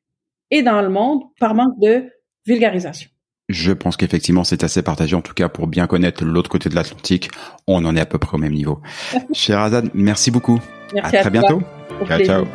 et 0.50 0.62
dans 0.62 0.82
le 0.82 0.88
monde, 0.88 1.22
par 1.40 1.54
manque 1.54 1.78
de 1.80 2.04
vulgarisation. 2.46 3.10
Je 3.48 3.72
pense 3.72 3.96
qu'effectivement, 3.96 4.44
c'est 4.44 4.64
assez 4.64 4.82
partagé. 4.82 5.14
En 5.14 5.20
tout 5.20 5.34
cas, 5.34 5.48
pour 5.48 5.68
bien 5.68 5.86
connaître 5.86 6.24
l'autre 6.24 6.50
côté 6.50 6.68
de 6.68 6.74
l'Atlantique, 6.74 7.30
on 7.66 7.84
en 7.84 7.94
est 7.94 8.00
à 8.00 8.06
peu 8.06 8.18
près 8.18 8.36
au 8.36 8.40
même 8.40 8.52
niveau. 8.52 8.80
Cher 9.32 9.60
Azad, 9.60 9.90
merci 9.94 10.30
beaucoup. 10.30 10.60
Merci 10.94 11.16
à, 11.16 11.20
très 11.20 11.30
bientôt. 11.30 11.62
Ciao, 12.06 12.24
ciao. 12.24 12.46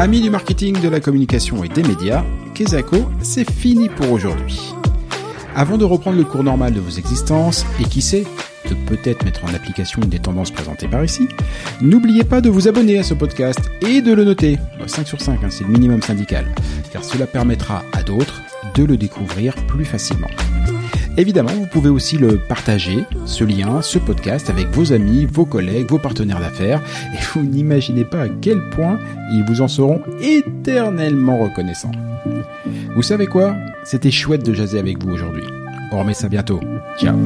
Amis 0.00 0.22
du 0.22 0.30
marketing, 0.30 0.80
de 0.80 0.88
la 0.88 0.98
communication 0.98 1.62
et 1.62 1.68
des 1.68 1.82
médias, 1.82 2.24
Kezako, 2.54 3.10
c'est 3.20 3.44
fini 3.44 3.90
pour 3.90 4.10
aujourd'hui. 4.10 4.58
Avant 5.54 5.76
de 5.76 5.84
reprendre 5.84 6.16
le 6.16 6.24
cours 6.24 6.42
normal 6.42 6.72
de 6.72 6.80
vos 6.80 6.88
existences, 6.88 7.66
et 7.78 7.84
qui 7.84 8.00
sait, 8.00 8.24
de 8.70 8.74
peut-être 8.86 9.26
mettre 9.26 9.44
en 9.44 9.52
application 9.52 10.00
une 10.00 10.08
des 10.08 10.18
tendances 10.18 10.52
présentées 10.52 10.88
par 10.88 11.04
ici, 11.04 11.28
n'oubliez 11.82 12.24
pas 12.24 12.40
de 12.40 12.48
vous 12.48 12.66
abonner 12.66 12.98
à 12.98 13.02
ce 13.02 13.12
podcast 13.12 13.60
et 13.82 14.00
de 14.00 14.14
le 14.14 14.24
noter. 14.24 14.58
5 14.86 15.06
sur 15.06 15.20
5, 15.20 15.44
hein, 15.44 15.48
c'est 15.50 15.64
le 15.64 15.70
minimum 15.70 16.00
syndical, 16.00 16.46
car 16.90 17.04
cela 17.04 17.26
permettra 17.26 17.84
à 17.92 18.02
d'autres 18.02 18.40
de 18.74 18.84
le 18.84 18.96
découvrir 18.96 19.54
plus 19.66 19.84
facilement. 19.84 20.28
Évidemment, 21.16 21.50
vous 21.50 21.66
pouvez 21.66 21.90
aussi 21.90 22.16
le 22.18 22.38
partager, 22.38 23.04
ce 23.26 23.44
lien, 23.44 23.82
ce 23.82 23.98
podcast 23.98 24.48
avec 24.48 24.68
vos 24.68 24.92
amis, 24.92 25.26
vos 25.26 25.44
collègues, 25.44 25.88
vos 25.88 25.98
partenaires 25.98 26.40
d'affaires, 26.40 26.80
et 27.12 27.18
vous 27.32 27.42
n'imaginez 27.42 28.04
pas 28.04 28.22
à 28.22 28.28
quel 28.28 28.70
point 28.70 28.98
ils 29.32 29.44
vous 29.46 29.60
en 29.60 29.68
seront 29.68 30.00
éternellement 30.22 31.38
reconnaissants. 31.38 31.92
Vous 32.94 33.02
savez 33.02 33.26
quoi? 33.26 33.54
C'était 33.84 34.10
chouette 34.10 34.44
de 34.44 34.54
jaser 34.54 34.78
avec 34.78 35.02
vous 35.02 35.10
aujourd'hui. 35.10 35.44
On 35.92 35.98
remet 35.98 36.14
ça 36.14 36.28
bientôt. 36.28 36.60
Ciao 36.98 37.16